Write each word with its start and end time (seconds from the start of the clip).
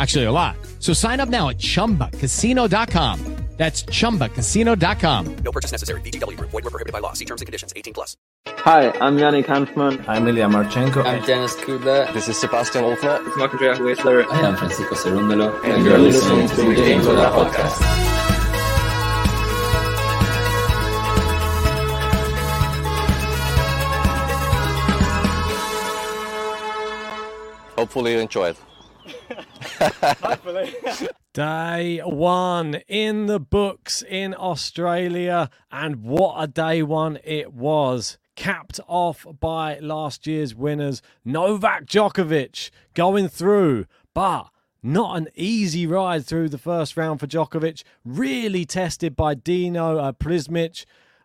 Actually, 0.00 0.24
a 0.24 0.32
lot. 0.32 0.56
So 0.78 0.94
sign 0.94 1.20
up 1.20 1.28
now 1.28 1.50
at 1.50 1.58
ChumbaCasino.com. 1.58 3.36
That's 3.58 3.82
ChumbaCasino.com. 3.82 5.36
No 5.44 5.52
purchase 5.52 5.70
necessary. 5.70 6.00
VGW 6.00 6.38
Group. 6.38 6.48
Void 6.50 6.64
were 6.64 6.70
prohibited 6.70 6.94
by 6.94 7.00
law. 7.00 7.12
See 7.12 7.26
terms 7.26 7.42
and 7.42 7.46
conditions. 7.46 7.74
18 7.76 7.92
plus. 7.92 8.16
Hi, 8.46 8.90
I'm 8.98 9.18
Yannick 9.18 9.44
Hanfmann. 9.44 10.02
I'm 10.08 10.26
Ilya 10.26 10.46
Marchenko. 10.48 11.04
I'm 11.04 11.22
Dennis 11.26 11.54
Kudla. 11.56 12.10
This 12.14 12.28
is 12.28 12.38
Sebastian 12.38 12.84
Ofner. 12.84 13.26
It's 13.26 13.36
Marc-Andrea 13.36 13.74
Hüsler. 13.74 14.24
I 14.32 14.48
am 14.48 14.56
Francisco 14.56 14.94
Cerundolo. 14.94 15.62
And 15.62 15.84
you're 15.84 15.98
listening 15.98 16.48
to 16.48 16.56
the 16.56 16.74
Game 16.74 17.02
to 17.02 17.12
That 17.12 17.34
podcast. 17.34 18.16
Hopefully 27.76 28.14
you 28.14 28.20
enjoy 28.20 28.48
it. 28.48 28.56
Day 31.32 32.00
one 32.04 32.74
in 32.88 33.26
the 33.26 33.40
books 33.40 34.02
in 34.02 34.34
Australia, 34.34 35.48
and 35.70 36.02
what 36.02 36.42
a 36.42 36.46
day 36.46 36.82
one 36.82 37.18
it 37.24 37.52
was. 37.52 38.18
Capped 38.36 38.80
off 38.88 39.26
by 39.38 39.78
last 39.78 40.26
year's 40.26 40.54
winners, 40.54 41.02
Novak 41.24 41.86
Djokovic 41.86 42.70
going 42.94 43.28
through, 43.28 43.86
but 44.14 44.48
not 44.82 45.18
an 45.18 45.28
easy 45.34 45.86
ride 45.86 46.24
through 46.24 46.48
the 46.48 46.58
first 46.58 46.96
round 46.96 47.20
for 47.20 47.26
Djokovic. 47.26 47.82
Really 48.04 48.64
tested 48.64 49.14
by 49.14 49.34
Dino 49.34 49.98
uh, 49.98 50.12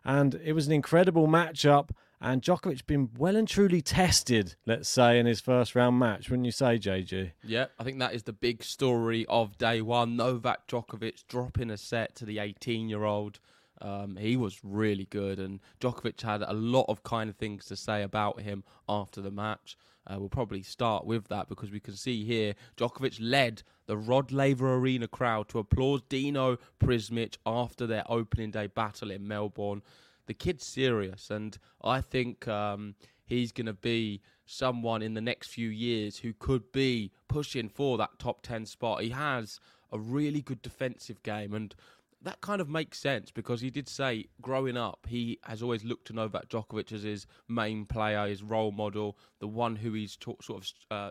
and 0.04 0.34
it 0.44 0.52
was 0.52 0.66
an 0.66 0.72
incredible 0.72 1.26
matchup. 1.26 1.90
And 2.20 2.40
Djokovic 2.40 2.86
been 2.86 3.10
well 3.18 3.36
and 3.36 3.46
truly 3.46 3.82
tested, 3.82 4.56
let's 4.64 4.88
say, 4.88 5.18
in 5.18 5.26
his 5.26 5.40
first 5.40 5.74
round 5.74 5.98
match, 5.98 6.30
wouldn't 6.30 6.46
you 6.46 6.52
say, 6.52 6.78
JG? 6.78 7.32
Yeah, 7.44 7.66
I 7.78 7.84
think 7.84 7.98
that 7.98 8.14
is 8.14 8.22
the 8.22 8.32
big 8.32 8.62
story 8.64 9.26
of 9.28 9.58
day 9.58 9.82
one. 9.82 10.16
Novak 10.16 10.66
Djokovic 10.66 11.26
dropping 11.28 11.70
a 11.70 11.76
set 11.76 12.14
to 12.16 12.24
the 12.24 12.38
18 12.38 12.88
year 12.88 13.04
old. 13.04 13.38
Um, 13.82 14.16
he 14.16 14.38
was 14.38 14.60
really 14.64 15.04
good, 15.04 15.38
and 15.38 15.60
Djokovic 15.80 16.22
had 16.22 16.42
a 16.42 16.54
lot 16.54 16.86
of 16.88 17.02
kind 17.02 17.28
of 17.28 17.36
things 17.36 17.66
to 17.66 17.76
say 17.76 18.02
about 18.02 18.40
him 18.40 18.64
after 18.88 19.20
the 19.20 19.30
match. 19.30 19.76
Uh, 20.06 20.18
we'll 20.18 20.28
probably 20.28 20.62
start 20.62 21.04
with 21.04 21.28
that 21.28 21.48
because 21.48 21.70
we 21.70 21.80
can 21.80 21.94
see 21.94 22.24
here 22.24 22.54
Djokovic 22.76 23.18
led 23.20 23.62
the 23.86 23.96
Rod 23.96 24.32
Laver 24.32 24.74
Arena 24.74 25.08
crowd 25.08 25.48
to 25.48 25.58
applaud 25.58 26.08
Dino 26.08 26.58
Prizmic 26.80 27.36
after 27.44 27.86
their 27.86 28.04
opening 28.08 28.52
day 28.52 28.68
battle 28.68 29.10
in 29.10 29.26
Melbourne 29.26 29.82
the 30.26 30.34
kid's 30.34 30.64
serious, 30.64 31.30
and 31.30 31.58
I 31.82 32.00
think 32.00 32.46
um, 32.48 32.94
he's 33.24 33.52
going 33.52 33.66
to 33.66 33.72
be 33.72 34.20
someone 34.44 35.02
in 35.02 35.14
the 35.14 35.20
next 35.20 35.48
few 35.48 35.68
years 35.68 36.18
who 36.18 36.32
could 36.32 36.72
be 36.72 37.10
pushing 37.28 37.68
for 37.68 37.98
that 37.98 38.18
top 38.18 38.42
10 38.42 38.66
spot. 38.66 39.02
He 39.02 39.10
has 39.10 39.60
a 39.92 39.98
really 39.98 40.42
good 40.42 40.62
defensive 40.62 41.22
game, 41.22 41.54
and 41.54 41.74
that 42.22 42.40
kind 42.40 42.60
of 42.60 42.68
makes 42.68 42.98
sense 42.98 43.30
because 43.30 43.60
he 43.60 43.70
did 43.70 43.88
say 43.88 44.26
growing 44.40 44.76
up 44.76 45.06
he 45.08 45.38
has 45.44 45.62
always 45.62 45.84
looked 45.84 46.08
to 46.08 46.12
Novak 46.12 46.48
Djokovic 46.48 46.90
as 46.92 47.02
his 47.02 47.26
main 47.48 47.84
player, 47.84 48.26
his 48.26 48.42
role 48.42 48.72
model, 48.72 49.16
the 49.38 49.46
one 49.46 49.76
who 49.76 49.92
he's 49.92 50.18
sort 50.20 50.38
of 50.50 50.66
uh, 50.90 51.10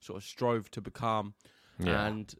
sort 0.00 0.18
of 0.18 0.24
strove 0.24 0.70
to 0.72 0.80
become, 0.80 1.34
yeah. 1.78 2.06
and 2.06 2.34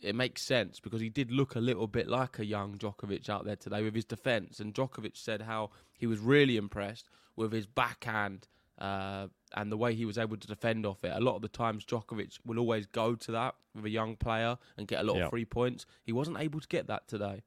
it 0.00 0.14
makes 0.14 0.42
sense 0.42 0.80
because 0.80 1.00
he 1.00 1.08
did 1.08 1.30
look 1.30 1.54
a 1.54 1.60
little 1.60 1.86
bit 1.86 2.08
like 2.08 2.38
a 2.38 2.44
young 2.44 2.76
Djokovic 2.76 3.28
out 3.28 3.44
there 3.44 3.56
today 3.56 3.82
with 3.82 3.94
his 3.94 4.04
defence. 4.04 4.60
And 4.60 4.74
Djokovic 4.74 5.16
said 5.16 5.42
how 5.42 5.70
he 5.96 6.06
was 6.06 6.18
really 6.18 6.56
impressed 6.56 7.08
with 7.34 7.52
his 7.52 7.66
backhand 7.66 8.48
uh, 8.78 9.28
and 9.54 9.72
the 9.72 9.76
way 9.76 9.94
he 9.94 10.04
was 10.04 10.18
able 10.18 10.36
to 10.36 10.46
defend 10.46 10.84
off 10.84 11.02
it. 11.04 11.12
A 11.14 11.20
lot 11.20 11.36
of 11.36 11.42
the 11.42 11.48
times, 11.48 11.84
Djokovic 11.84 12.38
will 12.44 12.58
always 12.58 12.86
go 12.86 13.14
to 13.14 13.32
that 13.32 13.54
with 13.74 13.84
a 13.84 13.90
young 13.90 14.16
player 14.16 14.58
and 14.76 14.86
get 14.86 15.00
a 15.00 15.04
lot 15.04 15.16
yep. 15.16 15.24
of 15.26 15.30
free 15.30 15.44
points. 15.44 15.86
He 16.04 16.12
wasn't 16.12 16.38
able 16.38 16.60
to 16.60 16.68
get 16.68 16.86
that 16.88 17.08
today. 17.08 17.42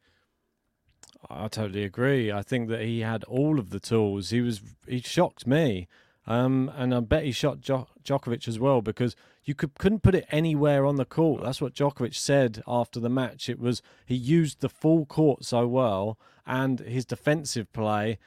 I 1.30 1.48
totally 1.48 1.84
agree. 1.84 2.32
I 2.32 2.42
think 2.42 2.70
that 2.70 2.82
he 2.82 3.02
had 3.02 3.24
all 3.26 3.60
of 3.60 3.72
the 3.72 3.80
tools. 3.80 4.30
He 4.30 4.42
was 4.42 4.62
he 4.88 5.02
shocked 5.02 5.46
me. 5.46 5.88
Um, 6.28 6.72
and 6.76 6.94
I 6.94 7.00
bet 7.00 7.24
he 7.24 7.32
shot 7.32 7.62
jo- 7.62 7.88
Djokovic 8.04 8.48
as 8.48 8.60
well 8.60 8.82
because 8.82 9.16
you 9.44 9.56
could, 9.56 9.78
couldn't 9.80 10.04
put 10.04 10.16
it 10.16 10.28
anywhere 10.32 10.86
on 10.86 10.98
the 10.98 11.06
court. 11.06 11.44
That's 11.44 11.62
what 11.62 11.74
Djokovic 11.74 12.16
said 12.16 12.62
after 12.68 13.00
the 13.00 13.10
match. 13.10 13.50
It 13.50 13.60
was 13.60 13.82
he 14.06 14.16
used 14.16 14.62
the 14.62 14.70
full 14.70 15.06
court 15.06 15.44
so 15.44 15.68
well, 15.68 16.20
and 16.46 16.80
his 16.80 17.06
defensive 17.06 17.72
play. 17.74 18.20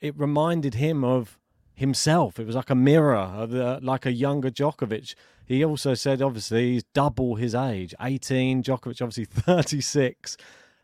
It 0.00 0.18
reminded 0.18 0.74
him 0.74 1.04
of 1.04 1.38
himself. 1.74 2.38
It 2.38 2.46
was 2.46 2.56
like 2.56 2.70
a 2.70 2.74
mirror, 2.74 3.16
of 3.16 3.50
the, 3.50 3.78
like 3.82 4.06
a 4.06 4.12
younger 4.12 4.50
Djokovic. 4.50 5.14
He 5.44 5.64
also 5.64 5.94
said, 5.94 6.22
obviously, 6.22 6.72
he's 6.72 6.84
double 6.94 7.34
his 7.34 7.54
age 7.54 7.94
18, 8.00 8.62
Djokovic, 8.62 9.02
obviously 9.02 9.24
36. 9.30 10.36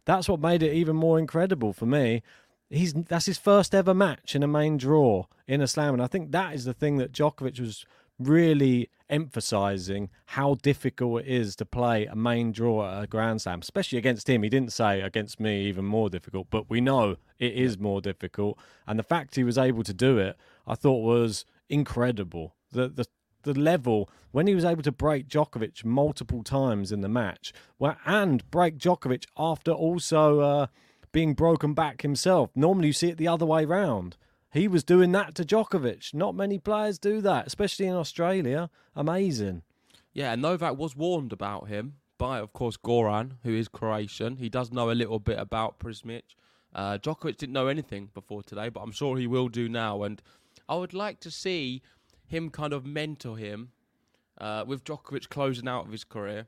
That's 0.04 0.28
what 0.28 0.40
made 0.40 0.62
it 0.62 0.74
even 0.74 0.96
more 0.96 1.18
incredible 1.18 1.72
for 1.72 1.86
me 1.86 2.22
he's 2.70 2.92
that's 2.92 3.26
his 3.26 3.38
first 3.38 3.74
ever 3.74 3.94
match 3.94 4.34
in 4.34 4.42
a 4.42 4.48
main 4.48 4.76
draw 4.76 5.26
in 5.46 5.60
a 5.60 5.66
slam, 5.66 5.94
and 5.94 6.02
I 6.02 6.06
think 6.06 6.32
that 6.32 6.54
is 6.54 6.64
the 6.64 6.74
thing 6.74 6.96
that 6.98 7.12
Djokovic 7.12 7.60
was 7.60 7.86
really 8.18 8.90
emphasizing 9.08 10.10
how 10.26 10.54
difficult 10.56 11.22
it 11.22 11.28
is 11.28 11.56
to 11.56 11.64
play 11.64 12.04
a 12.04 12.16
main 12.16 12.52
draw 12.52 12.86
at 12.86 13.04
a 13.04 13.06
Grand 13.06 13.40
Slam, 13.40 13.60
especially 13.60 13.96
against 13.96 14.28
him. 14.28 14.42
He 14.42 14.48
didn't 14.48 14.72
say 14.72 15.00
against 15.00 15.38
me 15.40 15.66
even 15.66 15.84
more 15.84 16.10
difficult, 16.10 16.48
but 16.50 16.68
we 16.68 16.80
know 16.80 17.16
it 17.38 17.54
is 17.54 17.78
more 17.78 18.00
difficult, 18.00 18.58
and 18.86 18.98
the 18.98 19.04
fact 19.04 19.36
he 19.36 19.44
was 19.44 19.58
able 19.58 19.84
to 19.84 19.94
do 19.94 20.18
it, 20.18 20.36
I 20.66 20.74
thought 20.74 21.02
was 21.02 21.44
incredible. 21.68 22.54
The 22.72 22.88
the 22.88 23.06
the 23.44 23.58
level 23.58 24.10
when 24.32 24.46
he 24.46 24.54
was 24.54 24.64
able 24.64 24.82
to 24.82 24.92
break 24.92 25.28
Djokovic 25.28 25.84
multiple 25.84 26.42
times 26.42 26.92
in 26.92 27.00
the 27.00 27.08
match, 27.08 27.52
well, 27.78 27.96
and 28.04 28.48
break 28.50 28.78
Djokovic 28.78 29.24
after 29.36 29.70
also. 29.70 30.40
Uh, 30.40 30.66
being 31.12 31.34
broken 31.34 31.74
back 31.74 32.02
himself. 32.02 32.50
Normally, 32.54 32.88
you 32.88 32.92
see 32.92 33.08
it 33.08 33.18
the 33.18 33.28
other 33.28 33.46
way 33.46 33.64
round. 33.64 34.16
He 34.52 34.66
was 34.66 34.82
doing 34.82 35.12
that 35.12 35.34
to 35.36 35.44
Djokovic. 35.44 36.14
Not 36.14 36.34
many 36.34 36.58
players 36.58 36.98
do 36.98 37.20
that, 37.20 37.46
especially 37.46 37.86
in 37.86 37.94
Australia. 37.94 38.70
Amazing. 38.96 39.62
Yeah, 40.12 40.34
Novak 40.34 40.76
was 40.76 40.96
warned 40.96 41.32
about 41.32 41.68
him 41.68 41.94
by, 42.16 42.38
of 42.38 42.52
course, 42.52 42.76
Goran, 42.76 43.32
who 43.44 43.54
is 43.54 43.68
Croatian. 43.68 44.36
He 44.36 44.48
does 44.48 44.72
know 44.72 44.90
a 44.90 44.92
little 44.92 45.18
bit 45.18 45.38
about 45.38 45.78
Prizmic. 45.78 46.22
Uh, 46.74 46.98
Djokovic 46.98 47.36
didn't 47.36 47.52
know 47.52 47.68
anything 47.68 48.10
before 48.14 48.42
today, 48.42 48.68
but 48.68 48.80
I'm 48.80 48.92
sure 48.92 49.16
he 49.16 49.26
will 49.26 49.48
do 49.48 49.68
now. 49.68 50.02
And 50.02 50.20
I 50.68 50.76
would 50.76 50.94
like 50.94 51.20
to 51.20 51.30
see 51.30 51.82
him 52.26 52.50
kind 52.50 52.72
of 52.72 52.84
mentor 52.84 53.36
him 53.36 53.70
uh, 54.38 54.64
with 54.66 54.84
Djokovic 54.84 55.28
closing 55.28 55.68
out 55.68 55.86
of 55.86 55.92
his 55.92 56.04
career. 56.04 56.46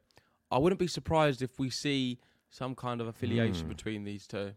I 0.51 0.59
wouldn't 0.59 0.81
be 0.81 0.87
surprised 0.87 1.43
if 1.43 1.59
we 1.59 1.71
see 1.71 2.19
some 2.51 2.75
kind 2.75 3.01
of 3.01 3.07
affiliation 3.07 3.67
mm. 3.67 3.71
between 3.71 4.05
these 4.05 4.27
two. 4.27 4.53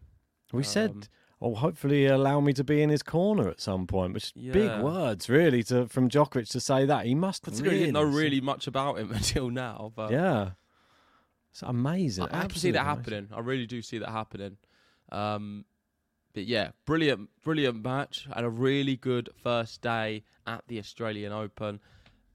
We 0.52 0.58
um, 0.58 0.64
said 0.64 1.08
or 1.40 1.56
hopefully 1.56 2.06
allow 2.06 2.40
me 2.40 2.52
to 2.54 2.64
be 2.64 2.80
in 2.82 2.88
his 2.88 3.02
corner 3.02 3.48
at 3.48 3.60
some 3.60 3.86
point. 3.86 4.14
Which 4.14 4.32
is 4.36 4.52
big 4.52 4.80
words, 4.80 5.28
really, 5.28 5.62
to 5.64 5.86
from 5.88 6.08
Djokovic 6.08 6.48
to 6.50 6.60
say 6.60 6.86
that. 6.86 7.06
He 7.06 7.14
must 7.14 7.46
really 7.46 7.80
didn't 7.80 7.92
know 7.92 8.02
really 8.02 8.40
much 8.40 8.66
about 8.66 8.98
him 8.98 9.12
until 9.14 9.50
now, 9.50 9.92
but 9.94 10.10
Yeah, 10.10 10.50
it's 11.50 11.62
amazing. 11.62 12.28
I, 12.30 12.44
I 12.44 12.46
can 12.46 12.58
see 12.58 12.70
that 12.70 12.80
amazing. 12.80 12.96
happening. 12.96 13.28
I 13.32 13.40
really 13.40 13.66
do 13.66 13.82
see 13.82 13.98
that 13.98 14.08
happening. 14.08 14.56
Um, 15.12 15.64
but 16.32 16.46
yeah, 16.46 16.70
brilliant, 16.86 17.28
brilliant 17.44 17.84
match 17.84 18.26
and 18.34 18.44
a 18.44 18.50
really 18.50 18.96
good 18.96 19.28
first 19.36 19.82
day 19.82 20.24
at 20.46 20.64
the 20.66 20.78
Australian 20.78 21.32
Open. 21.32 21.78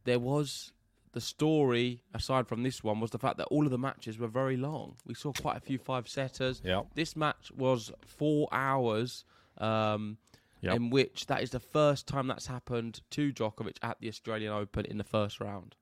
There 0.06 0.20
was 0.20 0.72
the 1.14 1.22
story, 1.22 2.02
aside 2.14 2.48
from 2.48 2.64
this 2.64 2.84
one, 2.84 3.00
was 3.00 3.12
the 3.12 3.18
fact 3.20 3.38
that 3.38 3.48
all 3.48 3.66
of 3.66 3.72
the 3.72 3.78
matches 3.78 4.18
were 4.20 4.28
very 4.28 4.58
long. 4.58 4.96
We 5.06 5.14
saw 5.16 5.32
quite 5.34 5.58
a 5.58 5.62
few 5.62 5.78
five 5.78 6.08
setters. 6.08 6.62
Yep. 6.64 6.88
This 6.96 7.16
match 7.16 7.52
was 7.56 7.92
four 8.06 8.48
hours. 8.52 9.26
Um, 9.58 10.18
Yep. 10.62 10.76
In 10.76 10.90
which 10.90 11.28
that 11.28 11.42
is 11.42 11.52
the 11.52 11.60
first 11.62 12.06
time 12.06 12.28
that's 12.28 12.48
happened 12.48 13.00
to 13.12 13.32
Djokovic 13.32 13.78
at 13.82 13.98
the 14.02 14.10
Australian 14.10 14.52
Open 14.52 14.84
in 14.84 14.98
the 14.98 15.06
first 15.06 15.40
round. 15.40 15.78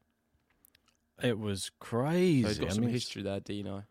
It 1.23 1.39
was 1.39 1.63
So 1.63 1.71
he's 1.71 1.79
crazy. 1.79 2.59
got 2.61 2.69
I 2.69 2.73
some 2.73 2.83
mean, 2.83 2.93
history 2.93 3.23
there, 3.23 3.39
Dino. 3.39 3.85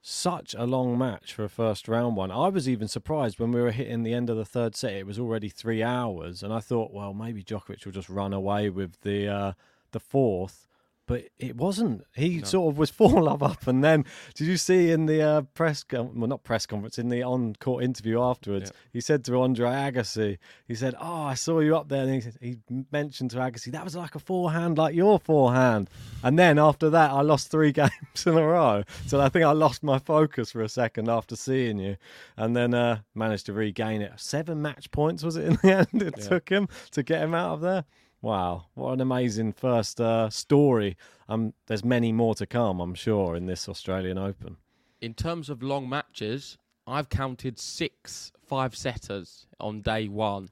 such 0.00 0.52
a 0.58 0.64
long 0.66 0.98
match 0.98 1.32
for 1.32 1.44
a 1.44 1.48
first 1.48 1.86
round 1.86 2.16
one. 2.16 2.32
I 2.32 2.48
was 2.48 2.68
even 2.68 2.88
surprised 2.88 3.38
when 3.38 3.52
we 3.52 3.60
were 3.60 3.70
hitting 3.70 4.02
the 4.02 4.14
end 4.14 4.28
of 4.30 4.36
the 4.36 4.44
third 4.44 4.74
set. 4.74 4.94
It 4.94 5.06
was 5.06 5.16
already 5.16 5.48
three 5.48 5.80
hours, 5.80 6.42
and 6.42 6.52
I 6.52 6.58
thought, 6.58 6.92
well, 6.92 7.14
maybe 7.14 7.44
Djokovic 7.44 7.84
will 7.84 7.92
just 7.92 8.08
run 8.08 8.32
away 8.32 8.68
with 8.68 9.00
the 9.02 9.28
uh, 9.28 9.52
the 9.92 10.00
fourth. 10.00 10.66
But 11.06 11.24
it 11.36 11.56
wasn't. 11.56 12.04
He 12.14 12.38
No. 12.38 12.44
sort 12.44 12.72
of 12.72 12.78
was 12.78 12.90
four 13.00 13.20
love 13.22 13.42
up, 13.42 13.66
and 13.66 13.82
then 13.82 14.04
did 14.34 14.46
you 14.46 14.56
see 14.56 14.90
in 14.92 15.06
the 15.06 15.20
uh, 15.20 15.42
press, 15.54 15.82
con- 15.82 16.12
well, 16.18 16.28
not 16.28 16.44
press 16.44 16.64
conference, 16.64 16.96
in 16.96 17.08
the 17.08 17.24
on 17.24 17.54
court 17.58 17.82
interview 17.82 18.20
afterwards, 18.22 18.70
Yeah. 18.72 18.80
he 18.92 19.00
said 19.00 19.24
to 19.24 19.40
Andre 19.40 19.66
Agassi, 19.68 20.38
he 20.68 20.76
said, 20.76 20.94
"Oh, 21.00 21.22
I 21.24 21.34
saw 21.34 21.58
you 21.58 21.76
up 21.76 21.88
there," 21.88 22.04
and 22.04 22.14
he, 22.14 22.20
said- 22.20 22.38
he 22.40 22.58
mentioned 22.92 23.32
to 23.32 23.38
Agassi 23.38 23.72
that 23.72 23.82
was 23.82 23.96
like 23.96 24.14
a 24.14 24.20
forehand, 24.20 24.78
like 24.78 24.94
your 24.94 25.18
forehand. 25.18 25.90
And 26.22 26.38
then 26.38 26.56
after 26.58 26.88
that, 26.90 27.10
I 27.10 27.20
lost 27.22 27.50
three 27.50 27.72
games 27.82 27.90
in 28.24 28.38
a 28.38 28.46
row. 28.46 28.84
So 29.06 29.20
I 29.20 29.28
think 29.28 29.44
I 29.44 29.50
lost 29.52 29.82
my 29.82 29.98
focus 29.98 30.52
for 30.52 30.62
a 30.62 30.68
second 30.68 31.08
after 31.10 31.34
seeing 31.34 31.80
you, 31.80 31.96
and 32.36 32.54
then 32.56 32.74
uh, 32.74 33.00
managed 33.16 33.46
to 33.46 33.52
regain 33.52 34.02
it. 34.02 34.12
Seven 34.20 34.62
match 34.62 34.88
points 34.92 35.24
was 35.24 35.36
it 35.36 35.46
in 35.46 35.58
the 35.64 35.72
end? 35.92 36.00
It 36.02 36.14
Yeah. 36.16 36.28
took 36.28 36.48
him 36.48 36.68
to 36.92 37.02
get 37.02 37.22
him 37.22 37.34
out 37.34 37.54
of 37.54 37.60
there. 37.60 37.84
Wow, 38.22 38.66
what 38.74 38.92
an 38.92 39.00
amazing 39.00 39.52
first 39.52 40.00
uh, 40.00 40.30
story. 40.30 40.96
Um, 41.28 41.52
there's 41.66 41.84
many 41.84 42.12
more 42.12 42.34
to 42.36 42.46
come, 42.46 42.78
I'm 42.80 42.94
sure, 42.94 43.34
in 43.34 43.46
this 43.46 43.68
Australian 43.68 44.16
Open. 44.16 44.56
in 45.00 45.14
terms 45.14 45.50
of 45.50 45.62
long 45.62 45.88
matches, 45.88 46.56
I've 46.86 47.08
counted 47.08 47.58
six 47.58 48.32
five 48.46 48.76
setters 48.76 49.46
on 49.58 49.80
day 49.80 50.06
one. 50.08 50.48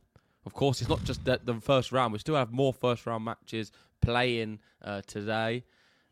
Of 0.46 0.54
course, 0.54 0.80
it's 0.80 0.90
not 0.90 1.04
just 1.04 1.24
the, 1.24 1.38
the 1.44 1.54
first 1.60 1.92
round. 1.92 2.12
We 2.12 2.18
still 2.18 2.34
have 2.34 2.50
more 2.50 2.72
first 2.72 3.06
round 3.06 3.24
matches 3.24 3.70
playing 4.00 4.58
uh, 4.82 5.02
today. 5.06 5.62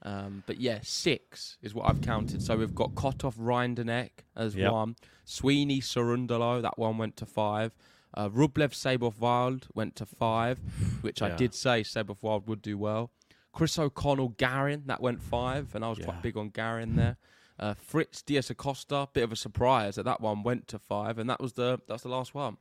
Um, 0.03 0.45
but 0.47 0.61
yeah, 0.61 0.79
six 0.83 1.57
is 1.63 1.75
what 1.75 1.89
I've 1.89 2.01
counted. 2.03 2.41
So 2.43 2.57
we've 2.57 2.75
got 2.75 2.95
Kotov 2.95 3.37
Rinderknech 3.37 4.11
as 4.37 4.55
Yep. 4.55 4.73
one, 4.73 4.97
Sweeney 5.25 5.81
Cerundolo, 5.81 6.63
that 6.63 6.79
one 6.79 6.99
went 6.99 7.17
to 7.17 7.27
five. 7.27 7.73
Uh, 8.19 8.29
Rublev 8.29 8.75
Seyboth 8.75 9.21
Wild 9.21 9.69
went 9.75 9.95
to 9.97 10.05
five, 10.05 10.59
which 11.03 11.23
I 11.23 11.37
did 11.37 11.55
say 11.55 11.85
Seyboth 11.85 12.21
Wild 12.21 12.49
would 12.49 12.61
do 12.61 12.77
well. 12.77 13.13
Chris 13.53 13.79
O'Connell 13.79 14.31
Garin, 14.31 14.83
that 14.87 15.01
went 15.01 15.23
five, 15.23 15.73
and 15.75 15.85
I 15.85 15.89
was 15.89 15.99
Yeah. 16.01 16.07
quite 16.07 16.23
big 16.23 16.37
on 16.37 16.49
Garin 16.51 16.97
there. 16.97 17.17
Uh, 17.61 17.75
Fritz 17.75 18.21
Diaz 18.23 18.51
Acosta, 18.51 19.09
bit 19.13 19.23
of 19.23 19.31
a 19.31 19.37
surprise 19.37 19.95
that 19.95 20.03
that 20.05 20.21
one 20.21 20.43
went 20.43 20.67
to 20.69 20.81
five, 20.81 21.17
and 21.19 21.31
that 21.31 21.41
was 21.41 21.53
the 21.53 21.81
that's 21.87 22.03
the 22.03 22.09
last 22.09 22.35
one. 22.35 22.57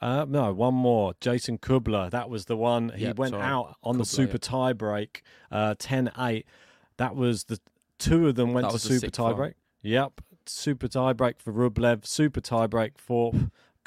Uh, 0.00 0.24
no, 0.26 0.52
one 0.54 0.74
more. 0.74 1.12
Jason 1.20 1.58
Kubler. 1.58 2.10
That 2.10 2.30
was 2.30 2.46
the 2.46 2.56
one. 2.56 2.88
He 2.90 3.04
Yep, 3.04 3.18
went 3.18 3.30
sorry. 3.32 3.42
out 3.42 3.76
on 3.82 3.98
the 3.98 4.04
super 4.06 4.32
yep. 4.34 4.40
tie 4.42 4.72
break, 4.72 5.22
uh, 5.50 5.74
10-8. 5.78 6.46
That 6.96 7.14
was 7.16 7.44
the 7.44 7.60
two 7.98 8.28
of 8.28 8.34
them 8.34 8.52
went 8.54 8.70
to 8.70 8.78
super 8.78 9.10
tie 9.10 9.24
one. 9.24 9.36
break. 9.36 9.54
Yep, 9.82 10.20
super 10.46 10.88
tie 10.88 11.12
break 11.12 11.38
for 11.40 11.52
Rublev, 11.52 12.06
super 12.06 12.40
tie 12.40 12.66
break 12.66 12.98
for 12.98 13.32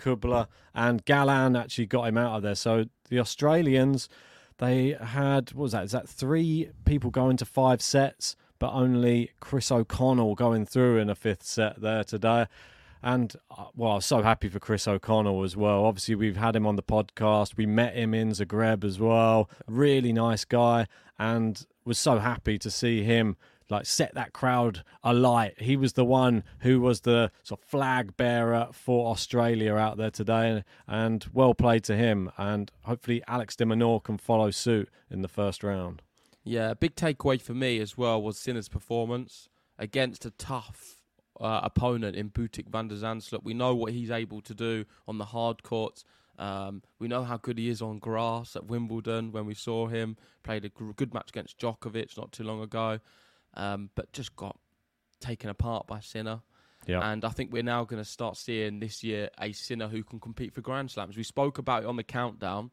Kubler, 0.04 0.48
and 0.74 1.04
Galan 1.06 1.56
actually 1.56 1.86
got 1.86 2.08
him 2.08 2.18
out 2.18 2.38
of 2.38 2.44
there. 2.44 2.56
So 2.56 2.86
the 3.10 3.20
Australians, 3.20 4.10
they 4.58 4.98
had 5.00 5.52
what 5.54 5.64
was 5.64 5.72
that? 5.72 5.86
Is 5.86 5.92
that 5.92 6.10
three 6.10 6.70
people 6.86 7.10
going 7.10 7.38
to 7.38 7.46
five 7.46 7.82
sets, 7.82 8.36
but 8.60 8.72
only 8.74 9.32
Chris 9.40 9.72
O'Connell 9.72 10.36
going 10.36 10.66
through 10.66 10.98
in 10.98 11.10
a 11.10 11.16
fifth 11.16 11.44
set 11.44 11.82
there 11.82 12.04
today. 12.04 12.48
And 13.02 13.36
uh, 13.52 13.66
well, 13.76 13.92
I 13.92 13.96
was 13.96 14.06
so 14.06 14.22
happy 14.22 14.48
for 14.48 14.60
Chris 14.60 14.88
O'Connell 14.88 15.44
as 15.44 15.58
well. 15.58 15.86
Obviously, 15.86 16.16
we've 16.16 16.38
had 16.38 16.56
him 16.56 16.66
on 16.66 16.78
the 16.78 16.84
podcast. 16.84 17.58
We 17.58 17.66
met 17.66 17.96
him 17.96 18.14
in 18.14 18.30
Zagreb 18.30 18.84
as 18.84 19.00
well. 19.00 19.50
Really 19.68 20.14
nice 20.14 20.46
guy, 20.46 20.88
and 21.20 21.66
was 21.86 22.00
so 22.00 22.20
happy 22.20 22.58
to 22.60 22.72
see 22.72 23.04
him 23.04 23.36
like 23.74 23.86
set 23.86 24.14
that 24.16 24.34
crowd 24.34 24.84
alight. 25.04 25.62
He 25.62 25.76
was 25.76 25.94
the 25.94 26.06
one 26.06 26.44
who 26.60 26.80
was 26.80 27.02
the 27.02 27.32
sort 27.44 27.62
of 27.62 27.68
flag 27.68 28.16
bearer 28.16 28.70
for 28.72 29.12
Australia 29.12 29.76
out 29.76 29.98
there 29.98 30.12
today, 30.12 30.64
and 30.88 31.26
well 31.34 31.54
played 31.54 31.84
to 31.86 31.96
him. 31.96 32.32
And 32.38 32.72
hopefully, 32.84 33.22
Alex 33.28 33.56
de 33.56 33.66
Minaur 33.66 34.02
can 34.04 34.18
follow 34.18 34.52
suit 34.52 34.90
in 35.10 35.22
the 35.22 35.28
first 35.28 35.64
round. 35.64 36.02
Yeah, 36.44 36.72
a 36.72 36.76
big 36.76 36.96
takeaway 36.96 37.42
for 37.42 37.54
me 37.54 37.80
as 37.80 37.98
well 37.98 38.22
was 38.22 38.38
Sinner's 38.38 38.70
performance 38.70 39.48
against 39.80 40.26
a 40.26 40.32
tough 40.32 41.02
uh, 41.40 41.62
opponent 41.64 42.16
in 42.16 42.30
Botic 42.30 42.68
van 42.70 42.88
der 42.88 42.96
Zandschulp. 42.96 43.44
We 43.44 43.54
know 43.54 43.74
what 43.74 43.94
he's 43.94 44.12
able 44.12 44.42
to 44.42 44.54
do 44.54 44.86
on 45.08 45.18
the 45.18 45.26
hard 45.26 45.64
courts. 45.64 46.04
Um, 46.38 46.82
we 47.00 47.08
know 47.08 47.24
how 47.24 47.38
good 47.38 47.58
he 47.58 47.70
is 47.70 47.82
on 47.82 48.00
grass 48.00 48.56
at 48.56 48.66
Wimbledon 48.66 49.32
when 49.32 49.46
we 49.46 49.54
saw 49.54 49.88
him. 49.88 50.18
Played 50.44 50.66
a 50.66 50.70
good 50.70 51.14
match 51.14 51.30
against 51.30 51.60
Djokovic 51.60 52.18
not 52.18 52.32
too 52.32 52.44
long 52.44 52.62
ago, 52.62 53.00
um, 53.56 53.90
but 53.96 54.12
just 54.14 54.36
got 54.36 54.58
taken 55.20 55.50
apart 55.50 55.88
by 55.88 56.00
Sinner. 56.00 56.42
Yeah, 56.86 57.00
And 57.12 57.24
I 57.24 57.30
think 57.30 57.54
we're 57.54 57.64
now 57.64 57.86
going 57.86 58.04
to 58.04 58.10
start 58.10 58.36
seeing 58.36 58.80
this 58.82 59.04
year 59.06 59.30
a 59.40 59.54
Sinner 59.54 59.88
who 59.88 60.04
can 60.04 60.20
compete 60.20 60.54
for 60.54 60.60
Grand 60.60 60.92
Slams. 60.92 61.16
We 61.16 61.24
spoke 61.24 61.58
about 61.58 61.84
it 61.84 61.86
on 61.86 61.96
the 61.96 62.04
countdown, 62.04 62.72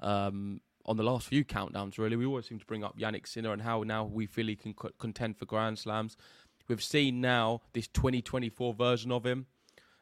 um, 0.00 0.60
on 0.84 0.96
the 0.96 1.04
last 1.04 1.28
few 1.28 1.44
countdowns, 1.44 1.96
really. 1.96 2.16
We 2.16 2.26
always 2.26 2.46
seem 2.46 2.58
to 2.58 2.66
bring 2.66 2.82
up 2.82 2.98
Jannik 2.98 3.26
Sinner 3.28 3.52
and 3.52 3.62
how 3.62 3.84
now 3.84 4.04
we 4.04 4.26
feel 4.26 4.46
he 4.48 4.56
can 4.56 4.74
co- 4.74 4.90
contend 4.98 5.36
for 5.36 5.46
Grand 5.46 5.78
Slams. 5.78 6.16
We've 6.66 6.82
seen 6.82 7.20
now 7.20 7.60
this 7.72 7.86
2024 7.88 8.74
version 8.74 9.12
of 9.12 9.24
him, 9.24 9.46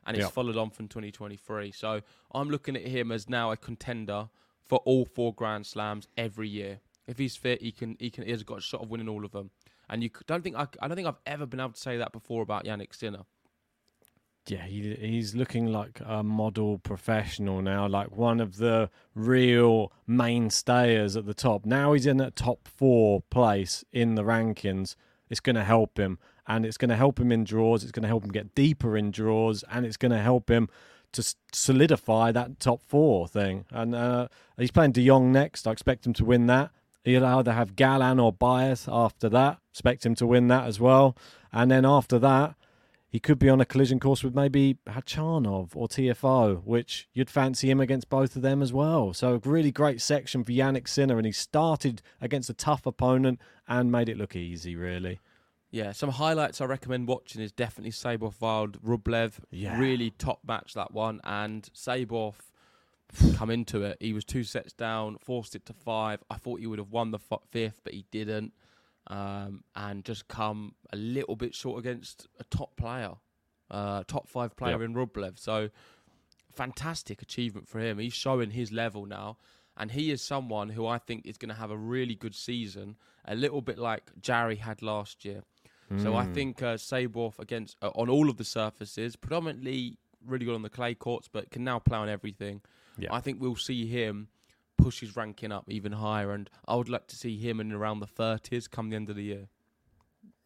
and 0.06 0.17
it's 0.17 0.25
Yeah. 0.25 0.31
followed 0.31 0.56
on 0.56 0.71
from 0.71 0.88
2023. 0.88 1.71
So 1.73 2.00
I'm 2.32 2.49
looking 2.49 2.77
at 2.77 2.87
him 2.87 3.12
as 3.12 3.29
now 3.29 3.50
a 3.50 3.59
contender 3.59 4.31
for 4.67 4.79
all 4.87 5.05
four 5.05 5.34
Grand 5.34 5.67
Slams 5.67 6.08
every 6.17 6.49
year. 6.49 6.81
If 7.06 7.19
he's 7.19 7.37
fit, 7.37 7.60
he 7.60 7.72
can. 7.72 7.96
He 7.99 8.08
can. 8.10 8.25
He's 8.25 8.43
got 8.43 8.58
a 8.58 8.63
shot 8.63 8.81
of 8.82 8.89
winning 8.89 9.08
all 9.08 9.25
of 9.25 9.32
them. 9.32 9.51
And 9.91 10.03
you 10.03 10.11
don't 10.27 10.43
think 10.43 10.56
I, 10.56 10.69
I 10.81 10.89
don't 10.89 10.97
think 10.97 11.09
I've 11.09 11.20
ever 11.27 11.44
been 11.44 11.61
able 11.61 11.73
to 11.73 11.81
say 11.81 11.99
that 11.99 12.13
before 12.13 12.43
about 12.43 12.65
Jannik 12.65 12.94
Sinner. 12.94 13.25
Yeah, 14.47 14.65
he, 14.65 14.94
he's 14.94 15.35
looking 15.35 15.67
like 15.67 16.01
a 16.05 16.23
model 16.23 16.79
professional 16.79 17.61
now, 17.61 17.87
like 17.87 18.17
one 18.17 18.41
of 18.41 18.56
the 18.56 18.89
real 19.15 19.93
mainstayers 20.09 21.17
at 21.17 21.27
the 21.27 21.35
top. 21.35 21.67
Now 21.67 21.93
he's 21.93 22.06
in 22.06 22.20
a 22.20 22.31
top 22.31 22.67
four 22.67 23.20
place 23.31 23.85
in 23.93 24.15
the 24.15 24.23
rankings. 24.23 24.97
It's 25.29 25.41
going 25.41 25.56
to 25.56 25.65
help 25.65 25.99
him, 25.99 26.19
and 26.47 26.65
it's 26.65 26.79
going 26.79 26.89
to 26.89 26.97
help 26.97 27.20
him 27.20 27.31
in 27.31 27.44
draws. 27.44 27.82
It's 27.82 27.93
going 27.93 28.03
to 28.03 28.09
help 28.09 28.25
him 28.25 28.32
get 28.32 28.55
deeper 28.55 28.97
in 28.97 29.11
draws, 29.11 29.63
and 29.70 29.85
it's 29.85 29.99
going 29.99 30.13
to 30.13 30.19
help 30.19 30.51
him 30.51 30.69
to 31.13 31.35
solidify 31.53 32.32
that 32.32 32.59
top 32.61 32.82
four 32.87 33.29
thing. 33.29 33.67
And 33.70 33.94
uh, 33.94 34.29
he's 34.56 34.70
playing 34.70 34.93
De 34.93 35.06
Jong 35.06 35.32
next. 35.32 35.67
I 35.67 35.73
expect 35.73 36.06
him 36.06 36.13
to 36.15 36.25
win 36.25 36.47
that. 36.47 36.70
He'll 37.04 37.24
either 37.24 37.52
have 37.52 37.76
Galan 37.76 38.20
or 38.20 38.32
Baez 38.32 38.86
after 38.90 39.28
that. 39.30 39.58
Expect 39.72 40.04
him 40.04 40.14
to 40.16 40.26
win 40.26 40.48
that 40.48 40.66
as 40.66 40.78
well. 40.78 41.16
And 41.52 41.70
then 41.70 41.84
after 41.84 42.19
that, 42.19 42.54
he 43.08 43.19
could 43.19 43.38
be 43.38 43.48
on 43.48 43.60
a 43.60 43.64
collision 43.64 43.98
course 43.98 44.22
with 44.22 44.36
maybe 44.36 44.78
Khachanov 44.86 45.70
or 45.74 45.88
Tiafoe, 45.88 46.62
which 46.64 47.08
you'd 47.12 47.28
fancy 47.28 47.69
him 47.69 47.80
against 47.80 48.08
both 48.08 48.36
of 48.36 48.42
them 48.42 48.62
as 48.62 48.72
well. 48.72 49.12
So 49.12 49.34
a 49.34 49.48
really 49.48 49.72
great 49.72 50.00
section 50.00 50.44
for 50.44 50.52
Jannik 50.52 50.86
Sinner, 50.86 51.16
and 51.16 51.26
he 51.26 51.32
started 51.32 52.02
against 52.20 52.50
a 52.50 52.54
tough 52.54 52.86
opponent 52.86 53.40
and 53.66 53.90
made 53.90 54.08
it 54.08 54.16
look 54.16 54.36
easy, 54.36 54.76
really. 54.76 55.19
Yeah, 55.72 55.92
some 55.92 56.10
highlights 56.10 56.60
I 56.60 56.66
recommend 56.66 57.08
watching 57.08 57.40
is 57.40 57.52
definitely 57.52 57.92
Seyboth 57.92 58.40
Wild 58.40 58.80
Rublev. 58.82 59.34
Yeah. 59.50 59.78
Really 59.78 60.10
top 60.10 60.40
match 60.46 60.74
that 60.74 60.92
one. 60.92 61.20
And 61.24 61.69
Seyboth 61.72 62.49
come 63.36 63.50
into 63.50 63.82
it. 63.84 63.96
He 64.00 64.12
was 64.12 64.24
two 64.24 64.44
sets 64.44 64.72
down, 64.72 65.17
forced 65.19 65.55
it 65.55 65.64
to 65.67 65.72
five. 65.72 66.22
I 66.31 66.36
thought 66.36 66.60
he 66.60 66.67
would 66.67 66.79
have 66.79 66.90
won 66.90 67.10
the 67.10 67.19
f- 67.31 67.40
fifth, 67.50 67.81
but 67.84 67.93
he 67.94 68.05
didn't. 68.10 68.52
Um, 69.06 69.64
and 69.74 70.05
just 70.05 70.29
come 70.29 70.74
a 70.93 70.96
little 70.96 71.34
bit 71.36 71.55
short 71.55 71.79
against 71.81 72.29
a 72.38 72.44
top 72.44 72.76
player, 72.76 73.12
uh, 73.70 74.05
top 74.06 74.29
five 74.29 74.55
player 74.56 74.81
Yep. 74.81 74.82
in 74.82 74.94
Rublev. 74.94 75.38
So 75.38 75.70
fantastic 76.52 77.22
achievement 77.22 77.69
for 77.69 77.81
him. 77.81 77.98
He's 77.98 78.12
showing 78.12 78.50
his 78.50 78.72
level 78.72 79.06
now. 79.06 79.38
And 79.76 79.93
he 79.93 80.10
is 80.10 80.20
someone 80.20 80.70
who 80.70 80.86
I 80.86 80.98
think 80.98 81.26
is 81.26 81.38
going 81.38 81.48
to 81.48 81.55
have 81.55 81.70
a 81.70 81.76
really 81.76 82.14
good 82.14 82.34
season, 82.34 82.96
a 83.24 83.34
little 83.34 83.62
bit 83.62 83.79
like 83.79 84.10
Jarry 84.20 84.56
had 84.56 84.82
last 84.82 85.24
year. 85.24 85.43
So 85.96 86.14
I 86.14 86.24
Mm. 86.24 86.34
think 86.34 86.62
uh, 86.62 86.76
Seyboth 86.76 87.38
against 87.38 87.76
uh, 87.82 87.88
on 87.94 88.08
all 88.08 88.29
of 88.29 88.36
the 88.36 88.44
surfaces, 88.44 89.17
predominantly 89.17 89.96
really 90.24 90.44
good 90.44 90.55
on 90.55 90.62
the 90.62 90.69
clay 90.69 90.94
courts, 90.94 91.29
but 91.29 91.50
can 91.50 91.64
now 91.64 91.79
play 91.79 91.96
on 91.96 92.08
everything. 92.08 92.60
Yeah. 93.02 93.12
I 93.14 93.20
think 93.20 93.40
we'll 93.40 93.56
see 93.56 93.86
him 93.86 94.28
push 94.76 95.00
his 95.00 95.14
ranking 95.16 95.52
up 95.52 95.64
even 95.69 95.92
higher, 95.92 96.32
and 96.32 96.48
I 96.66 96.74
would 96.76 96.88
like 96.88 97.06
to 97.08 97.16
see 97.16 97.36
him 97.36 97.60
in 97.60 97.72
around 97.72 98.00
the 98.00 98.06
30s 98.06 98.70
come 98.70 98.88
the 98.90 98.96
end 98.96 99.10
of 99.10 99.16
the 99.16 99.22
year. 99.24 99.48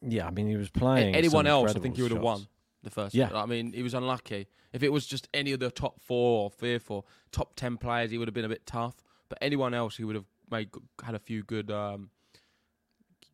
Yeah, 0.06 0.26
I 0.26 0.30
mean 0.30 0.46
he 0.48 0.56
was 0.56 0.68
A- 0.68 0.72
playing. 0.72 1.14
Anyone 1.14 1.44
some 1.44 1.50
else, 1.50 1.74
I 1.76 1.78
think 1.78 1.96
he 1.96 2.02
would 2.02 2.10
have 2.12 2.20
won 2.20 2.46
the 2.82 2.90
first. 2.90 3.14
Yeah. 3.14 3.30
I 3.32 3.46
mean, 3.46 3.72
he 3.72 3.82
was 3.82 3.94
unlucky. 3.94 4.48
If 4.72 4.82
it 4.82 4.92
was 4.92 5.06
just 5.06 5.28
any 5.32 5.52
of 5.52 5.60
the 5.60 5.70
top 5.70 6.00
four 6.00 6.42
or 6.44 6.50
fifth 6.50 6.90
or 6.90 7.04
top 7.32 7.54
ten 7.56 7.76
players, 7.78 8.10
he 8.10 8.18
would 8.18 8.28
have 8.28 8.34
been 8.34 8.44
a 8.44 8.48
bit 8.48 8.66
tough. 8.66 8.96
But 9.28 9.38
anyone 9.40 9.72
else, 9.72 9.96
he 9.96 10.04
would 10.04 10.16
have 10.16 10.26
made 10.50 10.70
had 11.02 11.14
a 11.14 11.18
few 11.18 11.42
good 11.44 11.70
um, 11.70 12.10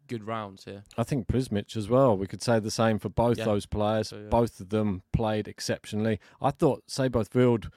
good 0.06 0.24
rounds 0.26 0.64
here. 0.64 0.82
I 0.98 1.02
think 1.02 1.26
Prizmic 1.26 1.76
as 1.76 1.88
well. 1.88 2.16
We 2.16 2.26
could 2.26 2.42
say 2.42 2.58
the 2.60 2.70
same 2.70 2.98
for 2.98 3.08
both 3.08 3.38
Yeah. 3.38 3.44
those 3.44 3.66
players. 3.66 4.08
So, 4.08 4.16
yeah. 4.18 4.28
Both 4.28 4.60
of 4.60 4.68
them 4.68 5.02
played 5.12 5.48
exceptionally. 5.48 6.20
I 6.40 6.50
thought 6.50 6.84
Seyboth 6.88 7.34
Wild 7.34 7.70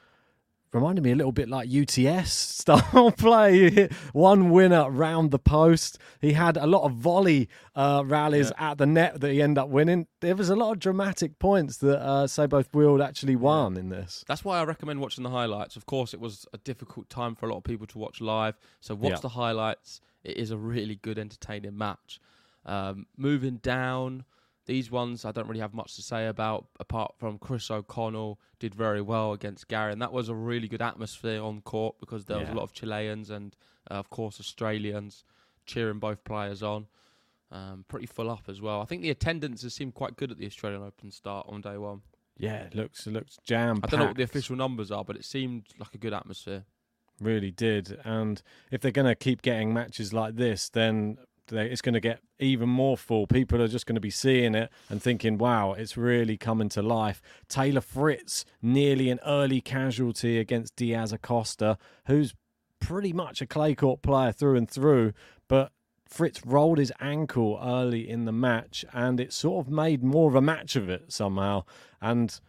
reminded 0.74 1.04
me 1.04 1.12
a 1.12 1.16
little 1.16 1.32
bit 1.32 1.48
like 1.50 1.70
UTS 1.70 2.32
style 2.34 3.12
play. 3.12 3.90
One 4.14 4.50
winner 4.50 4.90
round 4.90 5.32
the 5.32 5.40
post. 5.40 6.00
He 6.20 6.34
had 6.34 6.58
a 6.58 6.66
lot 6.68 6.84
of 6.84 6.94
volley 6.94 7.50
uh, 7.76 8.04
rallies 8.06 8.52
at 8.58 8.78
the 8.78 8.86
net 8.86 9.22
that 9.22 9.32
he 9.32 9.42
ended 9.42 9.60
up 9.60 9.70
winning. 9.70 10.08
There 10.22 10.36
was 10.36 10.50
a 10.50 10.56
lot 10.56 10.72
of 10.72 10.80
dramatic 10.80 11.40
points 11.40 11.78
that 11.78 12.00
uh, 12.02 12.28
Seyboth 12.28 12.74
Wild 12.74 13.02
actually 13.02 13.36
won 13.36 13.78
in 13.78 13.90
this. 13.90 14.24
That's 14.28 14.44
why 14.44 14.60
I 14.60 14.64
recommend 14.64 15.00
watching 15.00 15.24
the 15.24 15.30
highlights. 15.30 15.76
Of 15.76 15.86
course, 15.86 16.14
it 16.14 16.20
was 16.20 16.46
a 16.54 16.58
difficult 16.58 17.10
time 17.10 17.36
for 17.36 17.48
a 17.48 17.50
lot 17.52 17.58
of 17.60 17.64
people 17.64 17.88
to 17.88 17.98
watch 17.98 18.22
live, 18.22 18.56
so 18.82 18.96
watch 18.96 19.12
Yeah. 19.14 19.20
the 19.20 19.30
highlights. 19.30 20.02
It 20.24 20.38
is 20.38 20.52
a 20.52 20.58
really 20.58 20.96
good, 20.96 21.20
entertaining 21.20 21.78
match. 21.78 22.20
Um, 22.66 23.08
moving 23.18 23.58
down, 23.58 24.24
these 24.66 24.90
ones 24.92 25.26
I 25.26 25.32
don't 25.32 25.48
really 25.48 25.60
have 25.60 25.74
much 25.74 25.96
to 25.96 26.02
say 26.02 26.28
about, 26.28 26.68
apart 26.80 27.14
from 27.18 27.38
Chris 27.38 27.70
O'Connell 27.70 28.40
did 28.60 28.74
very 28.74 29.02
well 29.02 29.34
against 29.34 29.68
Gary, 29.68 29.92
and 29.92 30.02
that 30.02 30.14
was 30.14 30.30
a 30.30 30.36
really 30.36 30.68
good 30.68 30.82
atmosphere 30.82 31.42
on 31.42 31.62
court 31.62 31.96
because 32.00 32.26
there 32.26 32.40
was 32.40 32.50
a 32.50 32.54
lot 32.54 32.64
of 32.64 32.74
Chileans 32.74 33.30
and, 33.30 33.56
uh, 33.92 33.96
of 33.96 34.10
course, 34.10 34.40
Australians 34.40 35.24
cheering 35.66 36.00
both 36.00 36.24
players 36.24 36.64
on. 36.64 36.88
Um, 37.52 37.86
pretty 37.88 38.08
full 38.08 38.32
up 38.32 38.46
as 38.48 38.62
well. 38.62 38.82
I 38.82 38.86
think 38.86 39.04
the 39.04 39.12
attendance 39.12 39.62
has 39.62 39.76
seemed 39.76 39.94
quite 39.94 40.16
good 40.16 40.32
at 40.32 40.40
the 40.40 40.48
Australian 40.48 40.82
Open 40.82 41.12
start 41.12 41.46
on 41.48 41.62
day 41.62 41.78
one. 41.78 42.02
Yeah, 42.36 42.64
it 42.64 42.74
looks 42.74 43.06
it 43.06 43.14
looks 43.14 43.38
jam. 43.44 43.80
I 43.84 43.88
don't 43.88 44.00
know 44.00 44.08
what 44.08 44.18
the 44.18 44.24
official 44.24 44.56
numbers 44.56 44.90
are, 44.90 45.04
but 45.04 45.16
it 45.16 45.24
seemed 45.24 45.66
like 45.78 45.94
a 45.94 46.00
good 46.00 46.14
atmosphere. 46.14 46.64
really 47.20 47.52
did. 47.52 48.00
And 48.04 48.42
if 48.72 48.82
they're 48.82 48.92
going 48.92 49.08
to 49.08 49.14
keep 49.16 49.44
getting 49.44 49.72
matches 49.72 50.14
like 50.14 50.36
this, 50.36 50.68
then 50.70 51.18
it's 51.54 51.82
going 51.82 51.94
to 51.94 52.00
get 52.00 52.20
even 52.40 52.70
more 52.70 52.98
full. 52.98 53.28
People 53.28 53.62
are 53.62 53.68
just 53.68 53.86
going 53.86 53.96
to 53.96 54.02
be 54.02 54.10
seeing 54.10 54.56
it 54.56 54.72
and 54.90 55.02
thinking, 55.02 55.38
wow, 55.38 55.74
it's 55.74 55.98
really 55.98 56.38
coming 56.38 56.70
to 56.70 56.82
life. 56.82 57.22
Taylor 57.48 57.82
Fritz, 57.82 58.46
nearly 58.62 59.10
an 59.10 59.20
early 59.26 59.62
casualty 59.62 60.40
against 60.40 60.76
Diaz 60.76 61.14
Acosta, 61.14 61.78
who's 62.08 62.34
pretty 62.80 63.14
much 63.14 63.42
a 63.42 63.48
clay 63.48 63.76
court 63.76 64.02
player 64.02 64.32
through 64.32 64.58
and 64.58 64.70
through, 64.70 65.14
but 65.48 65.72
Fritz 66.06 66.46
rolled 66.46 66.78
his 66.78 66.92
ankle 67.00 67.60
early 67.64 68.08
in 68.08 68.26
the 68.26 68.32
match 68.32 68.86
and 68.94 69.20
it 69.20 69.34
sort 69.34 69.66
of 69.66 69.72
made 69.72 70.04
more 70.04 70.30
of 70.30 70.36
a 70.36 70.42
match 70.42 70.76
of 70.76 70.90
it 70.90 71.12
somehow. 71.12 71.64
And 72.02 72.40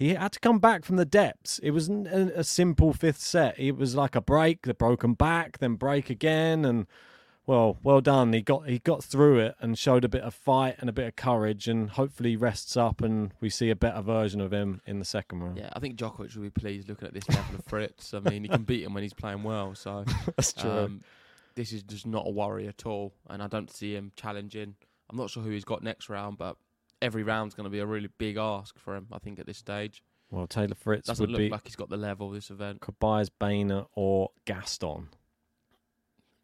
he 0.00 0.14
had 0.14 0.32
to 0.32 0.40
come 0.40 0.58
back 0.58 0.84
from 0.84 0.96
the 0.96 1.04
depths. 1.04 1.58
It 1.60 1.72
wasn't 1.72 2.06
a, 2.06 2.40
a 2.40 2.44
simple 2.44 2.92
fifth 2.94 3.20
set. 3.20 3.58
It 3.58 3.76
was 3.76 3.94
like 3.94 4.14
a 4.14 4.20
break, 4.22 4.62
the 4.62 4.72
broken 4.72 5.12
back, 5.12 5.58
then 5.58 5.74
break 5.74 6.08
again, 6.08 6.64
and 6.64 6.86
well, 7.46 7.78
well 7.82 8.00
done. 8.00 8.32
He 8.32 8.42
got 8.42 8.68
he 8.68 8.78
got 8.78 9.02
through 9.02 9.38
it 9.40 9.56
and 9.60 9.78
showed 9.78 10.04
a 10.04 10.08
bit 10.08 10.22
of 10.22 10.34
fight 10.34 10.76
and 10.78 10.88
a 10.88 10.92
bit 10.92 11.06
of 11.06 11.16
courage, 11.16 11.68
and 11.68 11.90
hopefully 11.90 12.36
rests 12.36 12.76
up 12.76 13.00
and 13.00 13.32
we 13.40 13.50
see 13.50 13.70
a 13.70 13.76
better 13.76 14.00
version 14.02 14.40
of 14.40 14.52
him 14.52 14.80
in 14.86 14.98
the 14.98 15.04
second 15.04 15.40
round. 15.40 15.58
Yeah, 15.58 15.70
I 15.72 15.80
think 15.80 15.96
Djokovic 15.96 16.34
will 16.36 16.42
be 16.42 16.50
pleased 16.50 16.88
looking 16.88 17.08
at 17.08 17.14
this 17.14 17.28
level 17.28 17.56
of 17.56 17.64
Fritz. 17.64 18.14
I 18.14 18.20
mean, 18.20 18.42
he 18.42 18.48
can 18.48 18.62
beat 18.62 18.84
him 18.84 18.94
when 18.94 19.02
he's 19.02 19.14
playing 19.14 19.42
well. 19.42 19.74
So 19.74 20.04
That's 20.36 20.52
true. 20.52 20.70
um, 20.70 21.00
this 21.54 21.72
is 21.72 21.82
just 21.82 22.06
not 22.06 22.26
a 22.26 22.30
worry 22.30 22.68
at 22.68 22.86
all, 22.86 23.12
and 23.28 23.42
I 23.42 23.48
don't 23.48 23.70
see 23.70 23.94
him 23.94 24.12
challenging. 24.16 24.76
I'm 25.08 25.16
not 25.16 25.30
sure 25.30 25.42
who 25.42 25.50
he's 25.50 25.64
got 25.64 25.82
next 25.82 26.08
round, 26.08 26.38
but 26.38 26.56
every 27.02 27.22
round's 27.22 27.54
going 27.54 27.64
to 27.64 27.70
be 27.70 27.80
a 27.80 27.86
really 27.86 28.10
big 28.18 28.36
ask 28.36 28.78
for 28.78 28.94
him. 28.94 29.08
I 29.12 29.18
think 29.18 29.38
at 29.38 29.46
this 29.46 29.58
stage 29.58 30.02
well, 30.30 30.46
Taylor 30.46 30.76
Fritz 30.76 31.08
doesn't 31.08 31.22
would 31.22 31.30
look 31.30 31.38
be 31.38 31.48
like 31.48 31.62
he's 31.64 31.76
got 31.76 31.88
the 31.88 31.96
level 31.96 32.30
this 32.30 32.50
event. 32.50 32.80
Kobayas, 32.80 33.30
Boehner, 33.38 33.86
or 33.94 34.30
Gaston. 34.44 35.08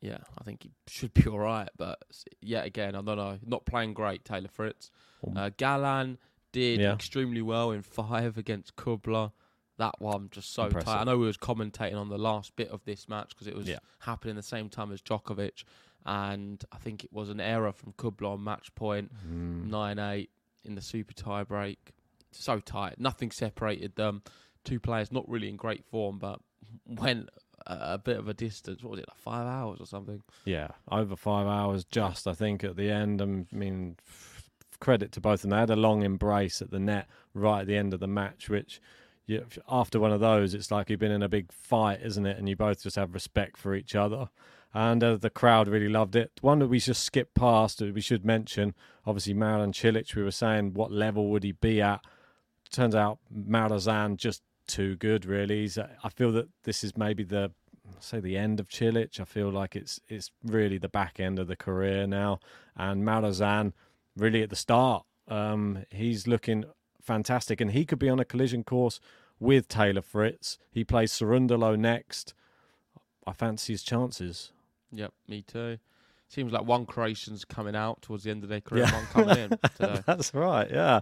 Yeah, 0.00 0.18
I 0.38 0.44
think 0.44 0.62
he 0.64 0.70
should 0.88 1.14
be 1.14 1.26
all 1.28 1.38
right, 1.38 1.68
but 1.76 1.98
yet 2.40 2.66
again, 2.66 2.94
I 2.94 3.00
don't 3.02 3.16
know. 3.16 3.38
Not 3.44 3.64
playing 3.66 3.94
great, 3.94 4.24
Taylor 4.24 4.48
Fritz. 4.48 4.90
Uh, 5.34 5.50
Galan 5.56 6.18
did 6.52 6.80
Yeah. 6.80 6.92
extremely 6.94 7.42
well 7.42 7.70
in 7.70 7.82
five 7.82 8.36
against 8.38 8.76
Kubler. 8.76 9.32
That 9.78 10.00
one 10.00 10.28
just 10.30 10.52
so 10.54 10.66
Impressive. 10.66 10.86
tight. 10.86 11.00
I 11.00 11.04
know 11.04 11.18
we 11.18 11.26
was 11.26 11.36
commentating 11.36 11.96
on 11.96 12.08
the 12.08 12.18
last 12.18 12.56
bit 12.56 12.68
of 12.68 12.84
this 12.84 13.08
match 13.08 13.30
because 13.30 13.46
it 13.46 13.54
was 13.56 13.68
Yeah. 13.68 13.78
happening 14.00 14.36
the 14.36 14.42
same 14.42 14.68
time 14.70 14.90
as 14.92 15.02
Djokovic, 15.02 15.64
and 16.04 16.64
I 16.72 16.78
think 16.78 17.04
it 17.04 17.12
was 17.12 17.28
an 17.30 17.40
error 17.40 17.72
from 17.72 17.92
Kubler 17.94 18.32
on 18.34 18.44
match 18.44 18.74
point 18.74 19.12
Mm. 19.26 19.98
eight 20.12 20.30
in 20.64 20.74
the 20.76 20.80
super 20.80 21.12
tie 21.14 21.42
break. 21.44 21.92
So 22.32 22.60
tight, 22.60 22.98
nothing 23.00 23.30
separated 23.30 23.96
them. 23.96 24.22
Two 24.64 24.78
players 24.80 25.10
not 25.12 25.28
really 25.28 25.48
in 25.48 25.56
great 25.56 25.84
form, 25.84 26.18
but 26.18 26.40
went 26.86 27.28
a, 27.66 27.94
a 27.94 27.99
bit 27.99 28.18
of 28.18 28.28
a 28.28 28.35
distance. 28.35 28.82
What 28.82 28.92
was 28.92 29.00
it, 29.00 29.06
like 29.08 29.18
five 29.18 29.46
hours 29.46 29.80
or 29.80 29.87
something? 29.87 30.23
Yeah, 30.44 30.68
over 30.90 31.16
five 31.16 31.46
hours 31.46 31.85
just, 31.85 32.26
I 32.26 32.32
think, 32.32 32.64
at 32.64 32.76
the 32.76 32.90
end. 32.90 33.20
I 33.23 33.26
mean, 33.54 33.96
credit 34.80 35.12
to 35.12 35.20
both 35.20 35.40
of 35.40 35.42
them. 35.42 35.50
They 35.50 35.58
had 35.58 35.70
a 35.70 35.76
long 35.76 36.02
embrace 36.02 36.62
at 36.62 36.70
the 36.70 36.78
net 36.78 37.06
right 37.35 37.61
at 37.61 37.66
the 37.66 37.76
end 37.76 37.94
of 37.94 38.00
the 38.00 38.06
match, 38.06 38.49
which 38.49 38.80
you, 39.26 39.44
after 39.68 39.99
one 39.99 40.12
of 40.12 40.20
those, 40.20 40.54
it's 40.54 40.70
like 40.70 40.90
you've 40.90 41.00
been 41.00 41.11
in 41.11 41.23
a 41.23 41.28
big 41.28 41.52
fight, 41.52 42.00
isn't 42.02 42.26
it? 42.26 42.38
And 42.38 42.49
you 42.49 42.56
both 42.56 42.82
just 42.82 42.96
have 42.96 43.14
respect 43.14 43.56
for 43.56 43.75
each 43.75 43.94
other. 43.94 44.28
And 44.73 45.02
uh, 45.02 45.16
the 45.16 45.30
crowd 45.30 45.68
really 45.68 45.88
loved 45.88 46.16
it. 46.16 46.32
One 46.42 46.58
that 46.58 46.68
we 46.68 46.78
just 46.80 47.02
skipped 47.02 47.35
past, 47.35 47.80
we 47.80 48.00
should 48.00 48.25
mention, 48.25 48.75
obviously, 49.06 49.32
Marin 49.32 49.73
Cilic, 49.73 50.14
we 50.14 50.23
were 50.23 50.30
saying 50.30 50.75
what 50.75 50.92
level 50.92 51.30
would 51.30 51.44
he 51.44 51.52
be 51.52 51.80
at? 51.80 52.04
Turns 52.70 52.94
out 52.94 53.18
Marozsan 53.35 54.16
just 54.16 54.42
too 54.66 54.96
good, 54.96 55.25
really. 55.25 55.68
Uh, 55.76 55.87
I 56.02 56.08
feel 56.08 56.32
that 56.32 56.49
this 56.64 56.85
is 56.85 56.96
maybe 56.96 57.25
the 57.25 57.52
say 58.00 58.20
the 58.20 58.37
end 58.37 58.61
of 58.61 58.68
Cilic. 58.68 59.20
I 59.20 59.25
feel 59.25 59.50
like 59.50 59.76
it's 59.76 60.00
it's 60.08 60.30
really 60.44 60.78
the 60.78 60.88
back 60.88 61.20
end 61.20 61.38
of 61.38 61.46
the 61.46 61.56
career 61.56 62.06
now, 62.06 62.40
and 62.76 63.04
Marozsan 63.04 63.73
really 64.16 64.42
at 64.42 64.50
the 64.50 64.56
start. 64.56 65.04
Um, 65.28 65.85
he's 65.90 66.26
looking 66.26 66.64
fantastic, 67.02 67.61
and 67.61 67.70
he 67.70 67.85
could 67.85 67.99
be 67.99 68.08
on 68.08 68.20
a 68.20 68.25
collision 68.25 68.64
course 68.64 69.00
with 69.38 69.68
Taylor 69.68 70.02
Fritz. 70.02 70.58
He 70.70 70.85
plays 70.85 71.12
Cerundolo 71.12 71.78
next. 71.78 72.35
I 73.26 73.32
fancy 73.32 73.73
his 73.73 73.82
chances. 73.82 74.52
Yep, 74.92 75.12
me 75.28 75.42
too. 75.42 75.78
Seems 76.28 76.52
like 76.52 76.64
one 76.64 76.87
Croatian's 76.87 77.45
coming 77.45 77.76
out 77.76 78.02
towards 78.02 78.25
the 78.25 78.30
end 78.30 78.42
of 78.42 78.49
their 78.49 78.61
career, 78.61 78.85
Yeah. 78.85 78.95
one 78.95 79.06
coming 79.06 79.38
in 79.38 79.50
today. 79.76 80.02
That's 80.06 80.35
right. 80.35 80.68
Yeah, 80.71 81.00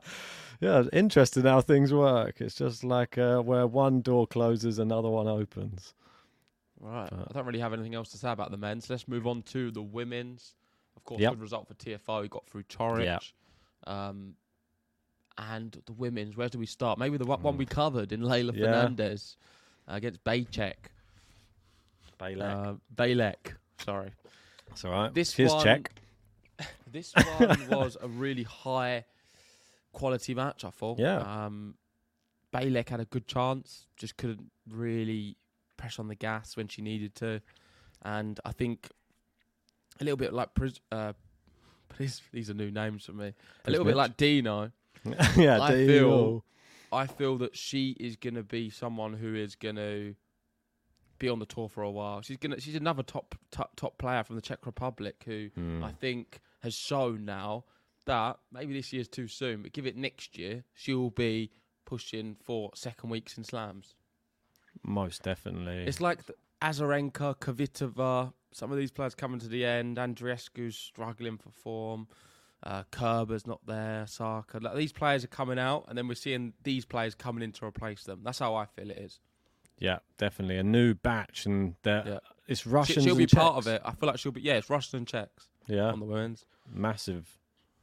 yeah. 0.60 0.82
Interesting 0.92 1.44
how 1.44 1.60
things 1.62 1.92
work. 1.94 2.40
It's 2.42 2.54
just 2.54 2.84
like 2.84 3.16
uh, 3.16 3.40
where 3.40 3.66
one 3.66 4.02
door 4.02 4.26
closes, 4.26 4.78
another 4.78 5.08
one 5.08 5.26
opens. 5.26 5.94
Right. 6.78 7.08
But- 7.10 7.28
I 7.30 7.32
don't 7.32 7.46
really 7.46 7.60
have 7.60 7.72
anything 7.72 7.94
else 7.94 8.10
to 8.10 8.18
say 8.18 8.30
about 8.32 8.50
the 8.50 8.58
men's. 8.58 8.90
Let's 8.90 9.08
move 9.08 9.26
on 9.26 9.42
to 9.44 9.70
the 9.70 9.80
women's. 9.82 10.54
Of 10.96 11.04
course, 11.04 11.20
Yep. 11.22 11.32
good 11.32 11.40
result 11.40 11.68
for 11.68 11.74
Tiafoe. 11.74 12.22
We 12.22 12.28
got 12.28 12.46
through 12.46 12.64
Coric. 12.64 13.32
Um, 13.86 14.34
and 15.38 15.80
the 15.86 15.92
women's, 15.94 16.36
where 16.36 16.48
do 16.50 16.58
we 16.58 16.66
start? 16.66 16.98
Maybe 16.98 17.16
the 17.16 17.24
one 17.24 17.42
one 17.42 17.56
we 17.56 17.66
covered 17.66 18.12
in 18.12 18.20
Leylah 18.20 18.50
Mm. 18.52 18.56
Yeah. 18.58 18.66
Fernandez 18.66 19.36
uh, 19.88 19.94
against 19.94 20.22
Baychek. 20.22 20.74
Bejlek. 22.20 22.42
Uh, 22.42 22.74
Bejlek. 22.94 23.54
Sorry. 23.84 24.10
That's 24.68 24.84
all 24.84 24.90
right. 24.92 25.14
this 25.14 25.32
Here's 25.34 25.52
one- 25.52 25.64
check. 25.64 25.92
This 26.90 27.12
one 27.38 27.68
was 27.70 27.96
a 28.00 28.06
really 28.06 28.44
high 28.44 29.04
quality 29.92 30.32
match, 30.32 30.64
I 30.64 30.70
thought. 30.70 31.00
Yeah. 31.00 31.18
Um, 31.46 31.74
Bejlek 32.54 32.88
had 32.88 33.00
a 33.00 33.04
good 33.04 33.26
chance, 33.26 33.86
just 33.96 34.16
couldn't 34.16 34.52
really 34.70 35.36
press 35.76 35.98
on 35.98 36.06
the 36.06 36.14
gas 36.14 36.56
when 36.56 36.68
she 36.68 36.82
needed 36.82 37.16
to. 37.16 37.40
And 38.02 38.38
I 38.44 38.52
think 38.52 38.88
a 40.00 40.04
little 40.04 40.16
bit 40.16 40.32
like 40.32 40.54
Pris- 40.54 40.78
uh, 40.92 41.14
Pris- 41.88 42.22
these 42.32 42.48
are 42.48 42.54
new 42.54 42.70
names 42.70 43.06
for 43.06 43.12
me. 43.12 43.34
A 43.64 43.70
little 43.70 43.84
bit 43.84 43.96
like 43.96 44.16
Dino. 44.16 44.70
yeah, 45.36 45.60
I 45.60 45.74
Dino. 45.74 45.86
feel- 45.88 46.44
I 46.92 47.08
feel 47.08 47.38
that 47.38 47.56
she 47.56 47.96
is 47.98 48.14
going 48.14 48.34
to 48.36 48.44
be 48.44 48.70
someone 48.70 49.14
who 49.14 49.34
is 49.34 49.56
going 49.56 49.74
to 49.76 50.14
be 51.24 51.28
on 51.30 51.38
the 51.38 51.46
tour 51.46 51.68
for 51.68 51.82
a 51.82 51.90
while. 51.90 52.20
She's 52.22 52.36
gonna. 52.36 52.60
She's 52.60 52.74
another 52.74 53.02
top 53.02 53.34
top 53.50 53.76
top 53.76 53.98
player 53.98 54.22
from 54.24 54.36
the 54.36 54.42
Czech 54.42 54.66
Republic 54.66 55.22
who 55.24 55.50
Hmm. 55.54 55.82
I 55.82 55.92
think 55.92 56.40
has 56.62 56.74
shown 56.74 57.24
now 57.24 57.64
that 58.06 58.38
maybe 58.52 58.74
this 58.74 58.92
year's 58.92 59.08
too 59.08 59.28
soon, 59.28 59.62
but 59.62 59.72
give 59.72 59.86
it 59.86 59.96
next 59.96 60.36
year, 60.38 60.64
she'll 60.74 61.10
be 61.10 61.50
pushing 61.86 62.36
for 62.42 62.70
second 62.74 63.10
weeks 63.10 63.36
in 63.38 63.44
slams. 63.44 63.94
Most 64.82 65.22
definitely. 65.22 65.84
It's 65.86 66.00
like 66.00 66.26
the 66.26 66.34
Azarenka, 66.60 67.36
Kvitova, 67.38 68.32
some 68.52 68.70
of 68.72 68.78
these 68.78 68.90
players 68.90 69.14
coming 69.14 69.40
to 69.40 69.48
the 69.48 69.64
end. 69.64 69.98
Andreescu's 69.98 70.76
struggling 70.76 71.38
for 71.38 71.50
form. 71.50 72.08
Uh, 72.62 72.82
Kerber's 72.90 73.46
not 73.46 73.60
there. 73.66 74.06
Saka. 74.06 74.58
Like, 74.58 74.74
these 74.76 74.92
players 74.92 75.22
are 75.24 75.28
coming 75.28 75.58
out, 75.58 75.84
and 75.88 75.96
then 75.98 76.08
we're 76.08 76.14
seeing 76.14 76.54
these 76.62 76.84
players 76.86 77.14
coming 77.14 77.42
in 77.42 77.52
to 77.52 77.64
replace 77.66 78.04
them. 78.04 78.20
That's 78.24 78.38
how 78.38 78.54
I 78.54 78.64
feel 78.64 78.90
it 78.90 78.96
is. 78.98 79.20
Yeah, 79.78 79.98
definitely 80.18 80.56
a 80.58 80.62
new 80.62 80.94
batch, 80.94 81.46
and 81.46 81.74
Yeah. 81.84 82.18
it's 82.46 82.62
She, 82.62 82.68
Russians. 82.68 83.06
will 83.06 83.16
be 83.16 83.24
and 83.24 83.32
part 83.32 83.56
of 83.56 83.66
it. 83.66 83.82
I 83.84 83.92
feel 83.92 84.06
like 84.08 84.18
she'll 84.18 84.32
be. 84.32 84.40
Yeah, 84.40 84.54
it's 84.54 84.70
Russian 84.70 84.98
and 84.98 85.06
Czechs 85.08 85.48
Yeah, 85.66 85.90
on 85.92 86.00
the 86.00 86.06
women's. 86.06 86.46
massive. 86.66 87.38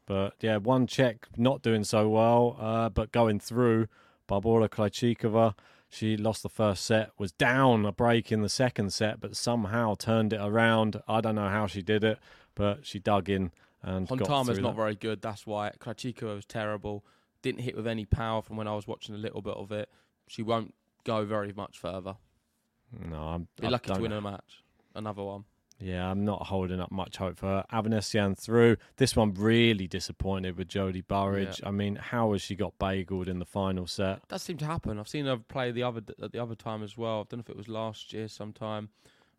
But 0.06 0.36
yeah, 0.42 0.58
one 0.58 0.88
Czech 0.88 1.28
not 1.38 1.62
doing 1.62 1.84
so 1.84 2.10
well, 2.10 2.58
uh, 2.60 2.90
but 2.90 3.12
going 3.12 3.40
through. 3.40 3.88
Barbora 4.28 4.70
Krejcikova, 4.70 5.56
she 5.90 6.16
lost 6.16 6.42
the 6.44 6.50
first 6.50 6.86
set, 6.86 7.12
was 7.18 7.34
down 7.34 7.86
a 7.86 7.92
break 7.92 8.32
in 8.32 8.42
the 8.42 8.50
second 8.50 8.94
set, 8.94 9.20
but 9.20 9.36
somehow 9.36 9.94
turned 9.96 10.32
it 10.32 10.40
around. 10.42 11.02
I 11.08 11.20
don't 11.22 11.36
know 11.36 11.50
how 11.50 11.68
she 11.68 11.82
did 11.82 12.04
it, 12.06 12.18
but 12.56 12.86
she 12.86 12.98
dug 13.00 13.30
in 13.30 13.52
and 13.84 14.08
got 14.08 14.20
Hontama's 14.20 14.60
not 14.60 14.70
that. 14.72 14.76
very 14.78 14.96
good. 14.96 15.22
That's 15.22 15.46
why 15.46 15.72
Krejcikova 15.80 16.36
was 16.36 16.46
terrible. 16.46 17.04
Didn't 17.42 17.62
hit 17.62 17.76
with 17.76 17.88
any 17.88 18.06
power 18.06 18.42
from 18.42 18.56
when 18.56 18.68
I 18.68 18.76
was 18.76 18.88
watching 18.88 19.16
a 19.16 19.18
little 19.18 19.42
bit 19.42 19.56
of 19.58 19.72
it. 19.74 19.90
She 20.28 20.42
won't 20.44 20.74
go 21.04 21.26
very 21.26 21.54
much 21.54 21.80
further. 21.80 22.16
No, 23.10 23.18
I'm 23.18 23.48
Be 23.60 23.68
I 23.68 23.70
lucky 23.70 23.94
to 23.94 24.00
win 24.00 24.12
a 24.12 24.22
match. 24.22 24.64
Another 24.94 25.24
one. 25.24 25.46
Yeah, 25.80 26.10
I'm 26.10 26.24
not 26.26 26.46
holding 26.46 26.80
up 26.80 26.92
much 26.92 27.18
hope 27.18 27.38
for 27.38 27.48
her. 27.48 27.66
Avanesyan 27.74 28.38
through. 28.38 28.78
This 28.98 29.16
one 29.16 29.34
really 29.34 29.88
disappointed 29.88 30.56
with 30.56 30.68
Jodie 30.68 31.06
Burrage. 31.08 31.60
I 31.64 31.72
mean, 31.72 31.96
how 31.96 32.34
has 32.34 32.42
she 32.42 32.56
got 32.56 32.78
bageled 32.78 33.28
in 33.28 33.40
the 33.40 33.46
final 33.46 33.88
set? 33.88 34.28
Does 34.28 34.44
seem 34.44 34.58
to 34.58 34.66
happen. 34.66 35.00
I've 35.00 35.08
seen 35.08 35.26
her 35.26 35.38
play 35.38 35.72
the 35.72 35.84
other 35.84 36.02
at 36.22 36.32
the 36.32 36.40
other 36.40 36.56
time 36.56 36.84
as 36.84 36.98
well. 36.98 37.22
I 37.22 37.24
don't 37.30 37.40
know 37.40 37.40
if 37.40 37.50
it 37.50 37.58
was 37.58 37.68
last 37.68 38.14
year 38.14 38.28
sometime 38.28 38.90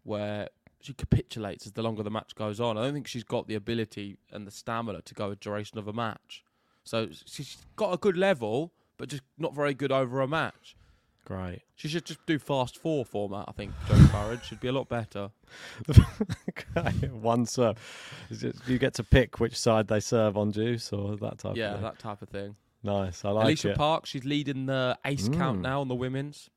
where 0.03 0.49
she 0.81 0.95
capitulates 0.95 1.67
as 1.67 1.73
the 1.73 1.83
longer 1.83 2.03
the 2.03 2.11
match 2.11 2.35
goes 2.35 2.61
on. 2.61 2.77
I 2.77 2.83
don't 2.83 2.95
think 2.95 3.07
she's 3.07 3.25
got 3.25 3.47
the 3.47 3.55
ability 3.55 4.19
and 4.33 4.47
the 4.47 4.51
stamina 4.51 5.03
to 5.03 5.15
go 5.15 5.31
a 5.31 5.37
duration 5.37 5.79
of 5.79 5.87
a 5.87 5.93
match. 5.93 6.45
So 6.83 7.09
she's 7.25 7.59
got 7.77 7.95
a 7.95 7.97
good 7.97 8.17
level, 8.17 8.73
but 8.97 9.09
just 9.09 9.23
not 9.39 9.55
very 9.55 9.75
good 9.75 9.93
over 9.93 10.21
a 10.21 10.27
match. 10.27 10.77
Great. 11.25 11.63
She 11.77 11.89
should 11.89 12.05
just 12.05 12.25
do 12.27 12.39
fast 12.39 12.77
four 12.79 13.05
format. 13.05 13.45
I 13.49 13.53
think 13.53 13.73
Jodie 13.87 14.11
Burrage 14.11 14.45
should 14.45 14.61
be 14.61 14.69
a 14.69 14.73
lot 14.73 14.89
better. 14.89 15.31
okay, 16.49 17.09
one 17.09 17.47
serve. 17.47 17.79
You 18.67 18.79
get 18.79 18.95
to 18.95 19.05
pick 19.05 19.39
which 19.41 19.57
side 19.59 19.87
they 19.89 20.01
serve 20.01 20.37
on 20.37 20.51
juice 20.53 20.93
or 20.93 21.17
that 21.17 21.39
type 21.39 21.57
yeah, 21.57 21.69
of 21.69 21.75
thing. 21.75 21.83
that 21.83 21.99
type 21.99 22.23
of 22.23 22.29
thing. 22.29 22.57
Nice. 22.83 23.25
I 23.25 23.31
like 23.31 23.47
Alycia 23.47 23.71
it. 23.71 23.77
Park, 23.77 24.07
she's 24.07 24.25
leading 24.25 24.67
the 24.67 24.99
ace 25.05 25.29
count 25.29 25.61
Mm. 25.61 25.63
now 25.63 25.81
on 25.81 25.89
the 25.89 25.95
women's. 25.95 26.51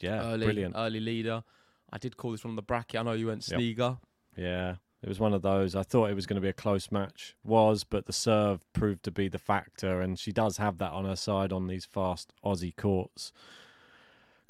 yeah, 0.00 0.22
early, 0.22 0.46
brilliant. 0.46 0.74
early 0.76 1.00
leader. 1.00 1.44
I 1.92 1.98
did 1.98 2.16
call 2.16 2.30
this 2.32 2.42
one 2.42 2.52
on 2.52 2.56
the 2.56 2.62
bracket. 2.62 2.98
I 2.98 3.02
know 3.02 3.12
you 3.12 3.26
went 3.26 3.46
Yep. 3.46 3.98
Yeah, 4.36 4.76
it 5.02 5.08
was 5.08 5.20
one 5.20 5.34
of 5.34 5.42
those. 5.42 5.76
I 5.76 5.82
thought 5.82 6.06
it 6.10 6.14
was 6.14 6.24
going 6.24 6.36
to 6.36 6.40
be 6.40 6.48
a 6.48 6.54
close 6.54 6.90
match, 6.90 7.36
was, 7.44 7.84
but 7.84 8.06
the 8.06 8.12
serve 8.14 8.64
proved 8.72 9.02
to 9.04 9.10
be 9.10 9.28
the 9.28 9.38
factor, 9.38 10.00
and 10.00 10.18
she 10.18 10.32
does 10.32 10.56
have 10.56 10.78
that 10.78 10.92
on 10.92 11.04
her 11.04 11.16
side 11.16 11.52
on 11.52 11.66
these 11.66 11.84
fast 11.84 12.32
Aussie 12.42 12.74
courts. 12.74 13.30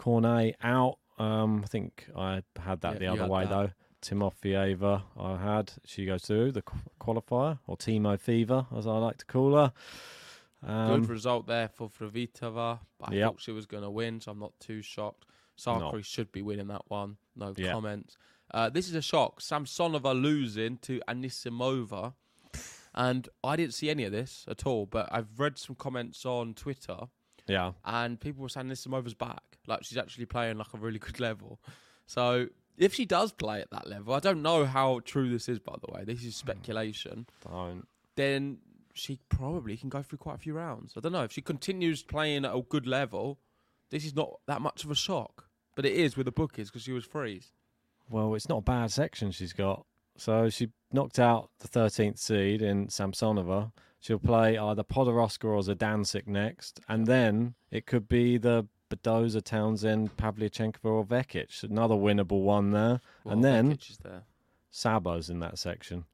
Cornet 0.03 0.57
out. 0.63 0.99
Um, 1.19 1.61
I 1.63 1.67
think 1.69 2.09
I 2.17 2.43
had 2.59 2.81
that 2.81 2.95
Yeah, 2.95 2.99
the 2.99 3.07
other 3.09 3.27
way 3.29 3.45
that. 3.45 3.51
though. 3.51 3.71
Timofeeva, 4.03 5.03
I 5.17 5.37
had. 5.37 5.73
She 5.87 6.07
goes 6.07 6.23
through 6.23 6.51
the 6.51 6.63
qualifier, 7.01 7.61
or 7.69 7.77
Timo 7.77 8.19
Fever, 8.19 8.67
as 8.77 8.85
I 8.89 8.99
like 8.99 9.19
to 9.19 9.25
call 9.27 9.55
her. 9.55 9.73
Um, 10.67 11.03
Good 11.03 11.09
result 11.09 11.47
there 11.47 11.69
for 11.69 11.89
Fruhvirtova. 11.89 12.81
But 12.99 13.11
I 13.11 13.15
Yep. 13.15 13.31
thought 13.31 13.41
she 13.41 13.53
was 13.53 13.67
going 13.67 13.85
to 13.85 13.91
win, 13.91 14.21
so 14.21 14.33
I'm 14.33 14.41
not 14.41 14.59
too 14.59 14.83
shocked. 14.83 15.27
Sakkari 15.57 16.05
should 16.05 16.33
be 16.33 16.43
winning 16.43 16.67
that 16.67 16.83
one. 16.91 17.19
No 17.37 17.55
Yeah. 17.57 17.71
comments. 17.73 18.17
Uh, 18.51 18.69
this 18.71 18.89
is 18.89 18.97
a 18.97 19.03
shock. 19.03 19.41
Samsonova 19.41 20.21
losing 20.21 20.79
to 20.79 21.01
Anisimova. 21.07 22.15
And 22.95 23.29
I 23.45 23.55
didn't 23.55 23.75
see 23.75 23.89
any 23.89 24.03
of 24.03 24.11
this 24.11 24.45
at 24.49 24.67
all, 24.67 24.85
but 24.87 25.09
I've 25.13 25.39
read 25.39 25.59
some 25.59 25.77
comments 25.77 26.27
on 26.27 26.55
Twitter 26.55 27.09
yeah, 27.47 27.73
and 27.85 28.21
people 28.21 28.43
were 28.43 28.49
saying 28.49 28.69
Nisimova's 28.69 29.15
back. 29.15 29.43
Like 29.67 29.85
she's 29.85 29.99
actually 29.99 30.27
playing 30.27 30.59
like 30.59 30.75
a 30.75 30.79
really 30.79 30.99
good 30.99 31.21
level. 31.21 31.61
So 32.07 32.49
if 32.77 32.95
she 32.95 33.05
does 33.05 33.33
play 33.33 33.61
at 33.61 33.71
that 33.71 33.89
level, 33.89 34.15
I 34.15 34.21
don't 34.21 34.43
know 34.43 34.65
how 34.65 35.01
true 35.05 35.31
this 35.31 35.49
is 35.49 35.59
by 35.59 35.75
the 35.85 35.93
way. 35.93 36.05
This 36.05 36.25
is 36.25 36.41
hmm. 36.41 36.49
speculation. 36.51 37.27
don't. 37.49 37.87
Then 38.15 38.59
she 38.95 39.19
probably 39.29 39.77
can 39.77 39.89
go 39.89 40.03
through 40.03 40.19
quite 40.19 40.35
a 40.35 40.39
few 40.39 40.55
rounds. 40.55 40.95
I 40.97 41.01
don't 41.01 41.13
know. 41.13 41.23
If 41.23 41.33
she 41.33 41.41
continues 41.41 42.03
playing 42.03 42.45
at 42.45 42.55
a 42.55 42.61
good 42.61 42.87
level, 42.87 43.39
this 43.91 44.05
is 44.05 44.15
not 44.15 44.41
that 44.47 44.61
much 44.61 44.85
of 44.85 44.91
a 44.91 44.95
shock. 44.95 45.49
But 45.75 45.87
it 45.87 45.95
is 45.95 46.17
with 46.17 46.27
the 46.27 46.33
bookies 46.33 46.69
because 46.69 46.83
she 46.83 46.93
was 46.93 47.05
freeze. 47.05 47.53
Well, 48.11 48.35
it's 48.35 48.49
not 48.49 48.59
a 48.59 48.63
bad 48.63 48.91
section 48.91 49.31
she's 49.31 49.55
got. 49.55 49.87
So 50.19 50.51
she 50.51 50.69
knocked 50.93 51.19
out 51.19 51.51
the 51.61 51.69
13th 51.69 52.19
seed 52.19 52.61
in 52.61 52.89
Samsonova. 52.89 53.73
She'll 54.03 54.19
play 54.19 54.59
either 54.59 54.83
Podoroska 54.83 55.45
or 55.45 55.61
Zadancic 55.61 56.27
next, 56.27 56.81
and 56.89 57.07
then 57.07 57.55
it 57.71 57.87
could 57.87 58.09
be 58.09 58.37
the 58.37 58.67
Badosa, 58.91 59.41
Townsend, 59.41 60.17
Pavlyuchenkova 60.17 60.85
or 60.85 61.05
Vekic. 61.05 61.63
Another 61.63 61.95
winnable 61.95 62.43
one 62.43 62.73
there. 62.73 63.01
Well, 63.23 63.35
and 63.35 63.45
then 63.45 63.79
there. 64.03 64.25
Saba's 64.73 65.31
in 65.31 65.39
that 65.39 65.57
section. 65.57 66.05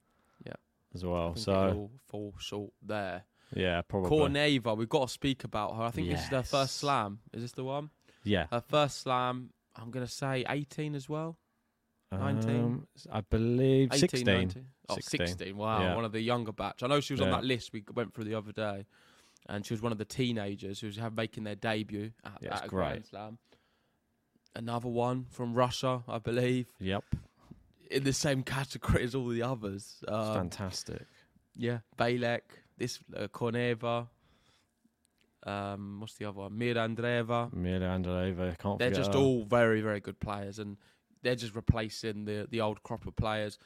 Yeah. 0.45 0.53
As 0.95 1.03
well. 1.03 1.35
So, 1.35 1.89
fall 2.07 2.35
short 2.39 2.75
there. 2.83 3.25
yeah, 3.55 3.81
probably. 3.81 4.11
Korneeva, 4.11 4.77
we've 4.77 4.87
got 4.87 5.09
to 5.09 5.13
speak 5.13 5.45
about 5.45 5.75
her. 5.75 5.85
I 5.85 5.91
think 5.91 6.11
this 6.11 6.21
is 6.21 6.29
her 6.29 6.43
first 6.43 6.77
slam. 6.77 7.21
Is 7.33 7.41
this 7.41 7.53
the 7.53 7.65
one? 7.65 7.89
Yeah. 8.23 8.49
Her 8.51 8.61
first 8.61 9.01
slam, 9.01 9.49
I'm 9.75 9.91
going 9.91 10.05
to 10.05 10.13
say 10.13 10.45
18 10.47 10.95
as 10.95 11.09
well. 11.09 11.39
19? 12.13 12.51
Um, 12.57 12.87
I 13.13 13.21
believe 13.21 13.89
18, 13.93 13.99
16. 14.01 14.25
19. 14.27 14.67
Oh, 14.89 14.95
16. 14.95 15.27
16. 15.27 15.57
Wow, 15.57 15.81
Yeah. 15.83 15.95
one 15.95 16.05
of 16.05 16.13
the 16.13 16.21
younger 16.21 16.53
batch. 16.53 16.83
I 16.83 16.87
know 16.87 17.01
she 17.01 17.13
was 17.13 17.21
on 17.21 17.31
that 17.31 17.45
list 17.45 17.73
we 17.73 17.85
went 17.95 18.15
through 18.15 18.25
the 18.25 18.35
other 18.35 18.53
day, 18.53 18.87
and 19.49 19.65
she 19.67 19.75
was 19.75 19.83
one 19.83 19.93
of 19.93 19.99
the 19.99 20.05
teenagers 20.05 20.81
who 20.81 20.87
was 20.87 20.99
making 21.15 21.45
their 21.45 21.55
debut 21.55 22.13
at, 22.25 22.39
Yeah, 22.43 22.55
at 22.57 22.65
a 22.67 22.69
great. 22.69 22.87
Grand 22.87 23.07
Slam. 23.07 23.39
Another 24.57 24.89
one 24.89 25.27
from 25.31 25.55
Russia, 25.55 26.03
I 26.09 26.19
believe, 26.19 26.73
Yep. 26.81 27.05
in 27.91 28.05
the 28.05 28.13
same 28.15 28.43
category 28.43 29.05
as 29.05 29.15
all 29.15 29.29
the 29.29 29.43
others. 29.43 29.99
It's 30.03 30.11
Um, 30.11 30.35
fantastic. 30.35 31.07
yeah, 31.55 31.81
Balek, 31.99 32.41
this 32.79 33.01
uh, 33.15 33.29
Korneeva. 33.29 34.09
Um, 35.45 36.01
what's 36.01 36.15
the 36.15 36.25
other 36.25 36.41
one? 36.41 36.53
Mirra 36.59 36.89
Andreeva. 36.89 37.53
Mila 37.53 37.87
Andreeva, 37.87 38.59
can't 38.59 38.79
They're 38.79 38.91
just 38.91 39.13
her. 39.13 39.19
all 39.21 39.45
very, 39.45 39.81
very 39.81 40.01
good 40.01 40.19
players, 40.19 40.59
and 40.59 40.77
they're 41.23 41.35
just 41.37 41.55
replacing 41.55 42.25
the 42.25 42.47
the 42.51 42.61
old 42.61 42.83
crop 42.83 43.07
of 43.07 43.17
players. 43.17 43.59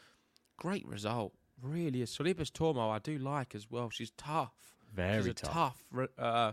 Great 0.56 0.86
result, 0.86 1.32
really. 1.60 2.02
Is 2.02 2.10
Sorribes 2.16 2.50
Tormo, 2.50 2.90
I 2.90 2.98
do 2.98 3.18
like 3.18 3.54
as 3.54 3.70
well. 3.70 3.90
She's 3.90 4.10
tough. 4.12 4.52
very 4.94 5.18
She's 5.22 5.26
a 5.30 5.34
tough. 5.34 5.82
tough, 5.92 6.08
uh, 6.18 6.52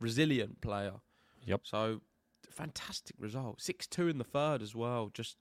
resilient 0.00 0.60
player. 0.60 0.94
Yep. 1.46 1.60
So, 1.64 2.00
fantastic 2.50 3.16
result. 3.18 3.60
Six 3.60 3.86
two 3.86 4.08
in 4.08 4.18
the 4.18 4.24
third 4.24 4.60
as 4.62 4.74
well. 4.74 5.10
Just, 5.14 5.36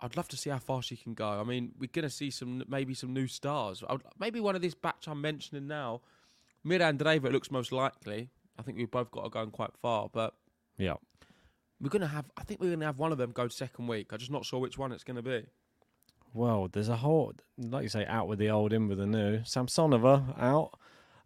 I'd 0.00 0.16
love 0.16 0.28
to 0.28 0.36
see 0.36 0.50
how 0.50 0.58
far 0.58 0.82
she 0.82 0.96
can 0.96 1.14
go. 1.14 1.28
I 1.28 1.42
mean, 1.44 1.72
we're 1.78 1.90
gonna 1.92 2.10
see 2.10 2.30
some 2.30 2.62
maybe 2.68 2.94
some 2.94 3.12
new 3.12 3.26
stars. 3.26 3.82
I 3.88 3.92
would, 3.94 4.02
maybe 4.18 4.38
one 4.40 4.54
of 4.54 4.62
this 4.62 4.74
batch 4.74 5.08
I'm 5.08 5.20
mentioning 5.20 5.66
now. 5.66 6.02
Mirra 6.64 6.92
Andreeva 6.96 7.32
looks 7.32 7.50
most 7.50 7.72
likely. 7.72 8.28
I 8.58 8.62
think 8.62 8.76
we've 8.78 8.90
both 8.90 9.10
got 9.10 9.24
her 9.24 9.30
going 9.30 9.50
quite 9.50 9.76
far, 9.80 10.08
but 10.12 10.34
Yeah. 10.76 10.94
We're 11.80 11.90
gonna 11.90 12.08
have. 12.08 12.26
I 12.36 12.42
think 12.42 12.60
we're 12.60 12.70
gonna 12.70 12.84
have 12.86 12.98
one 12.98 13.12
of 13.12 13.18
them 13.18 13.30
go 13.32 13.48
second 13.48 13.86
week. 13.86 14.12
I'm 14.12 14.18
just 14.18 14.30
not 14.30 14.44
sure 14.44 14.58
which 14.60 14.78
one 14.78 14.92
it's 14.92 15.04
gonna 15.04 15.22
be. 15.22 15.44
Well, 16.34 16.68
there's 16.70 16.88
a 16.88 16.96
whole, 16.96 17.32
like 17.56 17.84
you 17.84 17.88
say, 17.88 18.04
out 18.06 18.28
with 18.28 18.38
the 18.38 18.50
old, 18.50 18.72
in 18.72 18.88
with 18.88 18.98
the 18.98 19.06
new. 19.06 19.38
Samsonova 19.38 20.38
out 20.38 20.72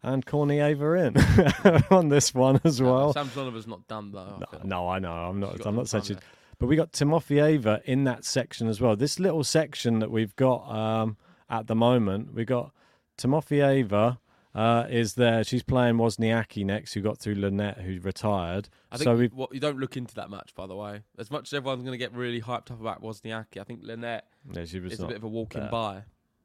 and 0.01 0.25
Korneeva 0.25 1.07
in 1.07 1.83
on 1.97 2.09
this 2.09 2.33
one 2.33 2.59
as 2.63 2.81
well. 2.81 3.13
Sam 3.13 3.27
Samsonova's 3.27 3.67
not 3.67 3.87
done 3.87 4.11
though. 4.11 4.19
I 4.19 4.39
No, 4.39 4.45
feel. 4.51 4.61
no, 4.63 4.89
I 4.89 4.99
know. 4.99 5.11
I'm 5.11 5.39
not. 5.39 5.65
I'm 5.65 5.75
not 5.75 5.87
time 5.87 6.03
she. 6.03 6.15
But 6.59 6.67
we 6.67 6.75
got 6.75 6.91
Timofeeva 6.93 7.83
in 7.83 8.03
that 8.05 8.23
section 8.23 8.67
as 8.67 8.79
well. 8.79 8.95
This 8.95 9.19
little 9.19 9.43
section 9.43 9.99
that 9.99 10.11
we've 10.11 10.35
got 10.35 10.69
um, 10.69 11.17
at 11.49 11.67
the 11.67 11.75
moment, 11.75 12.33
we 12.33 12.45
got 12.45 12.71
Timofeeva 13.17 14.17
uh, 14.55 14.85
is 14.89 15.15
there. 15.15 15.43
She's 15.43 15.63
playing 15.63 15.95
Wozniacki 15.95 16.65
next, 16.65 16.93
who 16.93 17.01
got 17.01 17.17
through 17.17 17.35
Linette, 17.35 17.79
who 17.79 17.99
retired. 17.99 18.69
I 18.91 18.97
think 18.97 19.05
so 19.05 19.15
we 19.15 19.27
what, 19.27 19.53
you 19.53 19.59
don't 19.59 19.79
look 19.79 19.97
into 19.97 20.15
that 20.15 20.29
match, 20.29 20.53
by 20.55 20.67
the 20.67 20.75
way. 20.75 21.01
As 21.17 21.31
much 21.31 21.49
as 21.49 21.53
everyone's 21.53 21.83
going 21.83 21.93
to 21.93 21.97
get 21.97 22.13
really 22.13 22.41
hyped 22.41 22.71
up 22.71 22.79
about 22.79 23.01
Wozniacki, 23.01 23.59
I 23.59 23.63
think 23.63 23.81
Linette 23.83 24.25
yeah, 24.51 24.65
she 24.65 24.79
was 24.79 24.93
is 24.93 24.99
a 24.99 25.07
bit 25.07 25.17
of 25.17 25.23
a 25.23 25.27
walking 25.27 25.61
there. 25.61 25.71
by. 25.71 26.03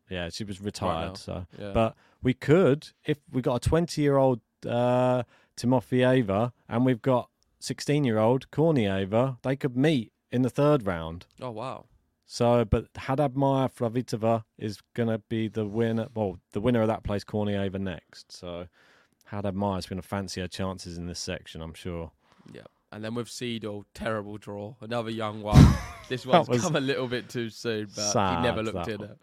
yeah, 0.08 0.28
she 0.30 0.44
was 0.44 0.60
retired. 0.60 1.16
so 1.16 1.46
Yeah. 1.58 1.72
But 1.72 1.96
we 2.22 2.34
could, 2.34 2.88
if 3.04 3.18
we 3.30 3.42
got 3.42 3.56
a 3.56 3.68
20 3.68 4.00
year 4.00 4.16
old 4.16 4.40
uh, 4.66 5.24
Timofeeva 5.56 6.52
and 6.68 6.84
we've 6.84 7.02
got 7.02 7.30
16 7.60 8.04
year 8.04 8.18
old 8.18 8.50
Korneeva, 8.50 9.38
they 9.42 9.56
could 9.56 9.76
meet 9.76 10.12
in 10.30 10.42
the 10.42 10.50
third 10.50 10.86
round. 10.86 11.26
oh 11.40 11.50
wow, 11.50 11.86
So, 12.30 12.66
but 12.66 12.88
Haddad 12.94 13.36
Maia 13.38 13.70
Flavitova 13.70 14.44
is 14.58 14.80
going 14.94 15.08
to 15.08 15.18
be 15.30 15.48
the 15.48 15.64
winner. 15.64 16.08
Well, 16.14 16.38
the 16.52 16.60
winner 16.60 16.82
of 16.82 16.88
that 16.88 17.02
plays 17.02 17.24
Korneeva 17.24 17.80
next. 17.80 18.30
So, 18.32 18.68
Haddad 19.24 19.54
Maia's 19.54 19.86
going 19.86 20.00
to 20.00 20.06
fancy 20.06 20.42
her 20.42 20.46
chances 20.46 20.98
in 20.98 21.06
this 21.06 21.18
section, 21.18 21.62
I'm 21.62 21.72
sure. 21.72 22.12
yeah. 22.52 22.62
And 22.92 23.02
then 23.02 23.14
with 23.14 23.28
Seidel, 23.30 23.86
terrible 23.94 24.36
draw. 24.36 24.74
Another 24.82 25.10
young 25.10 25.42
one. 25.42 25.74
this 26.10 26.26
one's 26.26 26.48
come 26.60 26.76
a 26.76 26.80
little 26.80 27.08
bit 27.08 27.30
too 27.30 27.48
soon, 27.48 27.88
but 27.96 28.12
he 28.12 28.42
never 28.42 28.62
looked 28.62 28.88
in 28.88 29.02
it. 29.02 29.18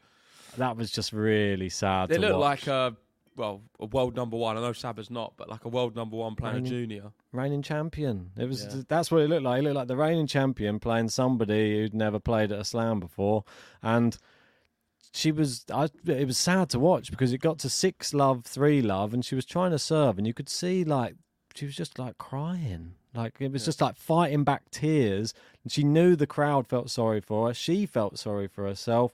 That 0.58 0.76
was 0.76 0.90
just 0.90 1.14
really 1.14 1.70
sad 1.70 2.10
They 2.10 2.16
to 2.16 2.22
look 2.22 2.40
watch. 2.40 2.66
like 2.66 2.68
a 2.68 2.96
well, 3.36 3.62
a 3.80 3.86
world 3.86 4.16
number 4.16 4.38
one. 4.38 4.58
I 4.58 4.62
know 4.62 4.74
Saba's 4.74 5.10
not, 5.10 5.34
but 5.38 5.50
like 5.50 5.66
a 5.66 5.70
world 5.70 5.96
number 5.96 6.16
one 6.18 6.36
playing 6.36 6.66
a 6.66 6.70
junior. 6.70 7.12
reigning 7.32 7.62
champion. 7.62 8.32
It 8.38 8.46
was 8.48 8.64
Yeah. 8.66 8.82
that's 8.88 9.12
what 9.12 9.22
it 9.22 9.30
looked 9.30 9.44
like. 9.44 9.60
It 9.60 9.64
looked 9.64 9.76
like 9.76 9.88
the 9.88 9.98
reigning 9.98 10.28
champion 10.28 10.80
playing 10.80 11.10
somebody 11.10 11.78
who'd 11.78 11.94
never 11.94 12.20
played 12.20 12.52
at 12.52 12.60
a 12.60 12.64
slam 12.64 13.00
before, 13.00 13.44
and 13.82 14.18
she 15.12 15.32
was. 15.32 15.66
I, 15.74 15.90
it 16.06 16.28
was 16.28 16.38
sad 16.38 16.70
to 16.72 16.80
watch 16.80 17.12
because 17.12 17.32
it 17.34 17.38
got 17.40 17.60
to 17.60 17.70
six 17.70 18.14
love, 18.14 18.46
three 18.46 18.82
love, 18.82 19.14
and 19.14 19.24
she 19.24 19.36
was 19.36 19.46
trying 19.46 19.72
to 19.72 19.80
serve, 19.80 20.18
and 20.18 20.26
you 20.28 20.34
could 20.34 20.50
see 20.50 20.84
like 20.84 21.16
she 21.54 21.66
was 21.66 21.76
just 21.76 21.98
like 22.00 22.18
crying. 22.18 22.96
Like 23.14 23.36
it 23.40 23.52
was 23.52 23.64
just 23.64 23.80
like 23.80 23.96
fighting 23.96 24.44
back 24.44 24.70
tears, 24.72 25.34
and 25.64 25.72
she 25.72 25.84
knew 25.84 26.16
the 26.18 26.28
crowd 26.28 26.68
felt 26.68 26.90
sorry 26.90 27.22
for 27.22 27.48
her. 27.48 27.54
She 27.54 27.86
felt 27.86 28.20
sorry 28.20 28.48
for 28.48 28.66
herself. 28.66 29.14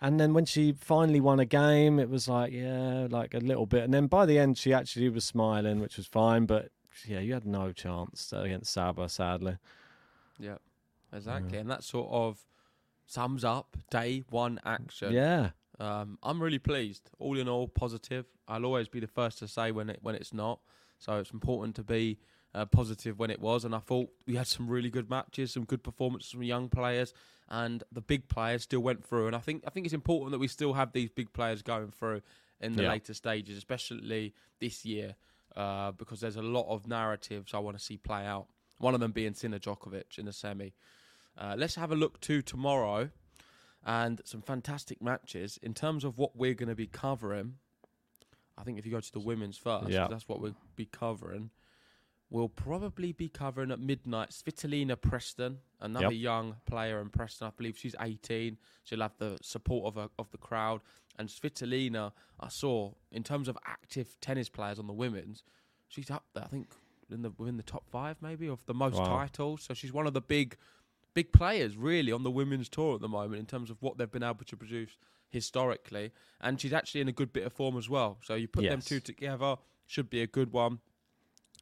And 0.00 0.20
then 0.20 0.34
when 0.34 0.44
she 0.44 0.72
finally 0.72 1.20
won 1.20 1.40
a 1.40 1.44
game, 1.44 1.98
it 1.98 2.10
was 2.10 2.28
like, 2.28 2.52
yeah, 2.52 3.06
like 3.10 3.32
a 3.34 3.38
little 3.38 3.66
bit. 3.66 3.84
And 3.84 3.94
then 3.94 4.06
by 4.06 4.26
the 4.26 4.38
end, 4.38 4.58
she 4.58 4.72
actually 4.74 5.08
was 5.08 5.24
smiling, 5.24 5.80
which 5.80 5.96
was 5.96 6.06
fine. 6.06 6.46
But 6.46 6.70
yeah, 7.06 7.20
you 7.20 7.32
had 7.32 7.46
no 7.46 7.72
chance 7.72 8.32
against 8.32 8.72
Saba, 8.72 9.08
sadly. 9.08 9.56
Yeah, 10.38 10.58
exactly. 11.12 11.58
And 11.58 11.70
that 11.70 11.84
sort 11.84 12.10
of 12.10 12.44
sums 13.06 13.44
up 13.44 13.76
day 13.90 14.24
one 14.30 14.60
action. 14.64 15.12
Yeah, 15.12 15.50
Um, 15.80 16.18
I'm 16.22 16.42
really 16.42 16.58
pleased. 16.58 17.10
All 17.18 17.38
in 17.38 17.48
all, 17.48 17.68
positive. 17.68 18.26
I'll 18.46 18.64
always 18.64 18.88
be 18.88 19.00
the 19.00 19.06
first 19.06 19.38
to 19.38 19.48
say 19.48 19.72
when 19.72 19.88
it 19.90 20.00
when 20.02 20.14
it's 20.14 20.34
not. 20.34 20.60
So 20.98 21.18
it's 21.18 21.30
important 21.32 21.76
to 21.76 21.82
be 21.84 22.18
uh, 22.54 22.66
positive 22.66 23.18
when 23.18 23.30
it 23.30 23.40
was. 23.40 23.64
And 23.64 23.74
I 23.74 23.78
thought 23.78 24.10
we 24.26 24.36
had 24.36 24.46
some 24.46 24.68
really 24.68 24.90
good 24.90 25.08
matches, 25.10 25.52
some 25.52 25.64
good 25.64 25.82
performances 25.82 26.30
from 26.30 26.42
young 26.42 26.68
players, 26.68 27.12
and 27.48 27.82
the 27.92 28.00
big 28.00 28.28
players 28.28 28.62
still 28.62 28.80
went 28.80 29.04
through. 29.04 29.26
And 29.26 29.36
I 29.36 29.38
think 29.40 29.64
I 29.66 29.70
think 29.70 29.86
it's 29.86 29.94
important 29.94 30.32
that 30.32 30.38
we 30.38 30.48
still 30.48 30.72
have 30.74 30.92
these 30.92 31.10
big 31.10 31.32
players 31.32 31.62
going 31.62 31.90
through 31.90 32.22
in 32.60 32.74
the 32.76 32.82
Yeah. 32.84 32.88
later 32.90 33.14
stages, 33.14 33.56
especially 33.58 34.34
this 34.60 34.84
year, 34.84 35.16
uh, 35.56 35.92
because 35.92 36.20
there's 36.20 36.36
a 36.36 36.42
lot 36.42 36.66
of 36.68 36.86
narratives 36.86 37.52
I 37.54 37.58
want 37.58 37.76
to 37.78 37.82
see 37.84 37.96
play 37.98 38.24
out. 38.24 38.46
One 38.78 38.94
of 38.94 39.00
them 39.00 39.12
being 39.12 39.34
Sinner 39.34 39.58
Djokovic 39.58 40.18
in 40.18 40.26
the 40.26 40.32
semi. 40.32 40.72
Uh, 41.36 41.54
let's 41.58 41.74
have 41.74 41.90
a 41.92 41.96
look 41.96 42.20
to 42.22 42.42
tomorrow 42.42 43.10
and 43.84 44.20
some 44.24 44.40
fantastic 44.40 45.02
matches 45.02 45.58
in 45.62 45.74
terms 45.74 46.04
of 46.04 46.16
what 46.16 46.36
we're 46.36 46.54
going 46.54 46.68
to 46.68 46.74
be 46.74 46.86
covering. 46.86 47.56
I 48.56 48.62
think 48.62 48.78
if 48.78 48.86
you 48.86 48.92
go 48.92 49.00
to 49.00 49.12
the 49.12 49.20
women's 49.20 49.58
first, 49.58 49.90
Yeah. 49.90 50.06
that's 50.08 50.28
what 50.28 50.40
we'll 50.40 50.56
be 50.76 50.86
covering. 50.86 51.50
We'll 52.34 52.48
probably 52.48 53.12
be 53.12 53.28
covering 53.28 53.70
at 53.70 53.78
midnight 53.78 54.30
Svitolina 54.30 55.00
Preston, 55.00 55.60
another 55.80 56.12
Yep. 56.12 56.20
young 56.20 56.56
player 56.66 57.00
in 57.00 57.08
Preston. 57.08 57.46
I 57.46 57.50
believe 57.50 57.78
she's 57.78 57.94
18. 58.00 58.58
She'll 58.82 59.02
have 59.02 59.16
the 59.18 59.38
support 59.40 59.86
of 59.86 59.96
a, 59.96 60.10
of 60.18 60.32
the 60.32 60.38
crowd. 60.38 60.80
And 61.16 61.28
Svitolina, 61.28 62.10
I 62.40 62.48
saw 62.48 62.94
in 63.12 63.22
terms 63.22 63.46
of 63.46 63.56
active 63.64 64.16
tennis 64.20 64.48
players 64.48 64.80
on 64.80 64.88
the 64.88 64.92
women's, 64.92 65.44
she's 65.86 66.10
up 66.10 66.24
there. 66.34 66.42
I 66.42 66.48
think 66.48 66.74
in 67.08 67.22
the 67.22 67.30
within 67.38 67.56
the 67.56 67.62
top 67.62 67.88
five 67.88 68.16
maybe 68.20 68.48
of 68.48 68.66
the 68.66 68.74
most 68.74 68.96
Wow. 68.96 69.04
titles. 69.04 69.62
So 69.62 69.72
she's 69.72 69.92
one 69.92 70.08
of 70.08 70.12
the 70.12 70.20
big 70.20 70.56
big 71.14 71.30
players 71.32 71.76
really 71.76 72.10
on 72.10 72.24
the 72.24 72.32
women's 72.32 72.68
tour 72.68 72.96
at 72.96 73.00
the 73.00 73.08
moment 73.08 73.38
in 73.38 73.46
terms 73.46 73.70
of 73.70 73.80
what 73.80 73.96
they've 73.96 74.10
been 74.10 74.24
able 74.24 74.44
to 74.44 74.56
produce 74.56 74.96
historically. 75.28 76.10
And 76.40 76.60
she's 76.60 76.72
actually 76.72 77.02
in 77.02 77.06
a 77.08 77.12
good 77.12 77.32
bit 77.32 77.46
of 77.46 77.52
form 77.52 77.76
as 77.76 77.88
well. 77.88 78.18
So 78.24 78.34
you 78.34 78.48
put 78.48 78.64
them 78.64 78.80
two 78.80 78.98
together, 78.98 79.54
should 79.86 80.10
be 80.10 80.20
a 80.20 80.26
good 80.26 80.52
one. 80.52 80.80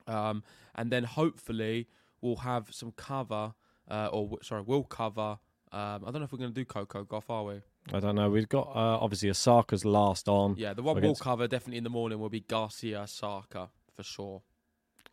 Um, 0.06 0.42
and 0.74 0.90
then 0.90 1.04
hopefully 1.04 1.88
we'll 2.20 2.36
have 2.36 2.72
some 2.72 2.92
cover, 2.92 3.54
uh, 3.90 4.06
or 4.12 4.24
w- 4.24 4.38
sorry, 4.42 4.62
we'll 4.66 4.84
cover. 4.84 5.38
Um, 5.72 6.04
I 6.06 6.10
don't 6.10 6.16
know 6.16 6.24
if 6.24 6.32
we're 6.32 6.38
going 6.38 6.52
to 6.52 6.60
do 6.60 6.64
Coco 6.64 7.04
Gauff, 7.04 7.30
are 7.30 7.44
we? 7.44 7.60
I 7.92 7.98
don't 8.00 8.14
know. 8.14 8.30
We've 8.30 8.48
got 8.48 8.68
uh, 8.68 8.98
obviously 9.00 9.30
Osaka's 9.30 9.84
last 9.84 10.28
on, 10.28 10.56
Yeah, 10.56 10.72
the 10.74 10.82
one 10.82 10.98
Against- 10.98 11.20
we'll 11.20 11.32
cover 11.32 11.48
definitely 11.48 11.78
in 11.78 11.84
the 11.84 11.90
morning 11.90 12.18
will 12.20 12.28
be 12.28 12.40
Garcia 12.40 13.06
Saka 13.06 13.70
for 13.94 14.02
sure. 14.02 14.42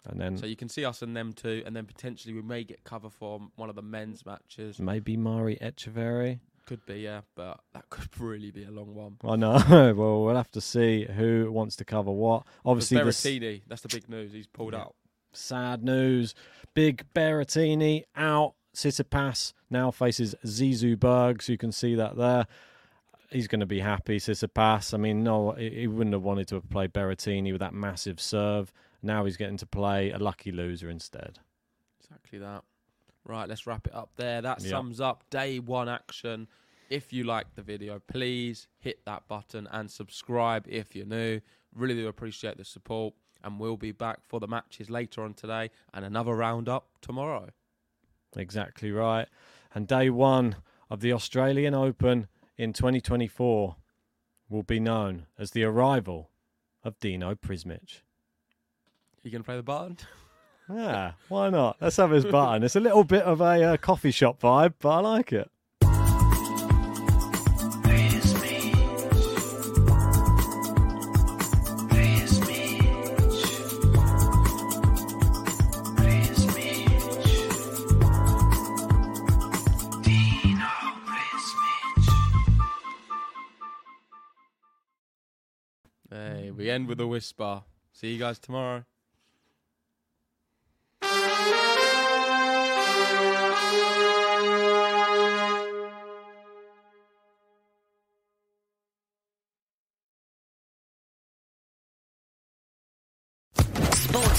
and 0.06 0.19
then 0.19 0.38
So 0.38 0.45
you 0.45 0.56
can 0.56 0.69
see 0.69 0.86
us 0.86 1.02
and 1.02 1.15
them 1.15 1.34
too, 1.34 1.63
and 1.65 1.75
then 1.75 1.86
potentially 1.86 2.34
we 2.34 2.41
may 2.41 2.63
get 2.63 2.84
cover 2.84 3.10
for 3.10 3.39
one 3.56 3.69
of 3.69 3.75
the 3.75 3.82
men's 3.82 4.25
matches. 4.25 4.80
maybe 4.80 5.17
Mari 5.17 5.58
Etcheverry. 5.58 6.39
Could 6.69 6.86
be, 6.86 6.99
yeah, 6.99 7.21
but 7.34 7.60
that 7.73 7.89
could 7.89 8.08
really 8.21 8.51
be 8.51 8.63
a 8.63 8.69
long 8.69 8.93
one. 8.93 9.17
I 9.23 9.36
know. 9.36 9.53
well, 9.97 10.23
we'll 10.23 10.36
have 10.36 10.51
to 10.51 10.62
see 10.62 11.03
who 11.05 11.51
wants 11.51 11.75
to 11.77 11.84
cover 11.84 12.12
what. 12.12 12.45
Obviously, 12.63 12.97
Berrettini, 12.99 13.63
that's 13.67 13.82
the 13.82 13.88
big 13.88 14.08
news. 14.08 14.32
He's 14.32 14.45
pulled 14.45 14.73
Yeah. 14.73 14.82
out. 14.82 14.95
sad 15.34 15.84
news. 15.84 16.36
Big 16.75 17.05
Berrettini 17.15 18.03
out. 18.15 18.53
Tsitsipas 18.75 19.53
now 19.71 19.89
faces 19.89 20.36
Zizou 20.45 20.97
Berg, 20.97 21.41
so 21.41 21.51
you 21.51 21.58
can 21.58 21.71
see 21.71 21.95
that 21.95 22.15
there. 22.17 22.45
He's 23.32 23.47
going 23.47 23.62
to 23.62 23.65
be 23.65 23.79
happy, 23.79 24.17
Tsitsipas. 24.17 24.93
I 24.93 24.97
mean, 24.97 25.23
no, 25.23 25.53
he 25.53 25.71
he 25.71 25.88
wouldn't 25.88 26.13
have 26.13 26.21
wanted 26.21 26.47
to 26.49 26.55
have 26.55 26.69
played 26.69 26.93
Berrettini 26.93 27.51
with 27.51 27.62
that 27.62 27.73
massive 27.73 28.21
serve. 28.21 28.71
Now 29.01 29.25
he's 29.25 29.38
getting 29.38 29.58
to 29.58 29.65
play 29.65 30.12
a 30.12 30.19
lucky 30.19 30.51
loser 30.51 30.88
instead. 30.88 31.39
Exactly 31.99 32.38
that. 32.38 32.63
Right, 33.30 33.48
let's 33.48 33.68
wrap 33.68 33.86
it 33.86 33.94
up 33.94 34.10
there. 34.15 34.42
That 34.42 34.60
Yeah. 34.63 34.72
sums 34.72 35.00
up 35.00 35.30
day 35.30 35.60
one 35.60 35.88
action. 35.88 36.48
If 36.89 37.13
you 37.13 37.24
liked 37.24 37.56
the 37.56 37.62
video, 37.62 38.00
please 38.00 38.68
hit 38.80 39.06
that 39.06 39.28
button 39.28 39.68
and 39.68 39.92
subscribe 39.92 40.65
if 40.68 40.96
you're 40.96 41.06
new. 41.06 41.39
Really 41.72 41.94
do 41.94 42.08
appreciate 42.08 42.58
the 42.58 42.65
support. 42.65 43.13
And 43.44 43.60
we'll 43.60 43.78
be 43.78 43.92
back 43.92 44.26
for 44.26 44.39
the 44.39 44.48
matches 44.48 44.89
later 44.89 45.22
on 45.22 45.36
today 45.36 45.70
and 45.94 46.04
another 46.04 46.36
roundup 46.36 46.89
tomorrow. 47.02 47.52
Exactly 48.36 48.92
right. 48.92 49.28
And 49.76 49.88
day 49.88 50.10
one 50.10 50.56
of 50.89 51.02
the 51.02 51.13
Australian 51.13 51.76
Open 51.76 52.28
in 52.58 52.74
2024 52.74 53.76
will 54.50 54.63
be 54.63 54.80
known 54.80 55.28
as 55.38 55.52
the 55.52 55.63
arrival 55.63 56.32
of 56.84 57.00
Dino 57.00 57.36
Prizmic. 57.36 58.02
You 59.22 59.30
going 59.30 59.44
to 59.44 59.46
play 59.46 59.56
the 59.56 59.62
button? 59.63 59.98
Yeah, 60.71 61.13
why 61.29 61.49
not? 61.49 61.77
Let's 61.82 61.97
have 61.97 62.12
his 62.12 62.25
button. 62.25 62.63
It's 62.63 62.75
a 62.75 62.79
little 62.79 63.03
bit 63.03 63.23
of 63.23 63.41
a 63.41 63.73
uh, 63.73 63.77
coffee 63.77 64.12
shop 64.12 64.39
vibe, 64.39 64.75
but 64.79 64.89
I 64.89 64.99
like 64.99 65.34
it. 65.34 65.49
Hey, 86.12 86.51
we 86.51 86.69
end 86.69 86.88
with 86.88 86.99
a 86.99 87.08
whisper. 87.08 87.63
See 87.91 88.13
you 88.13 88.19
guys 88.19 88.38
tomorrow. 88.38 88.84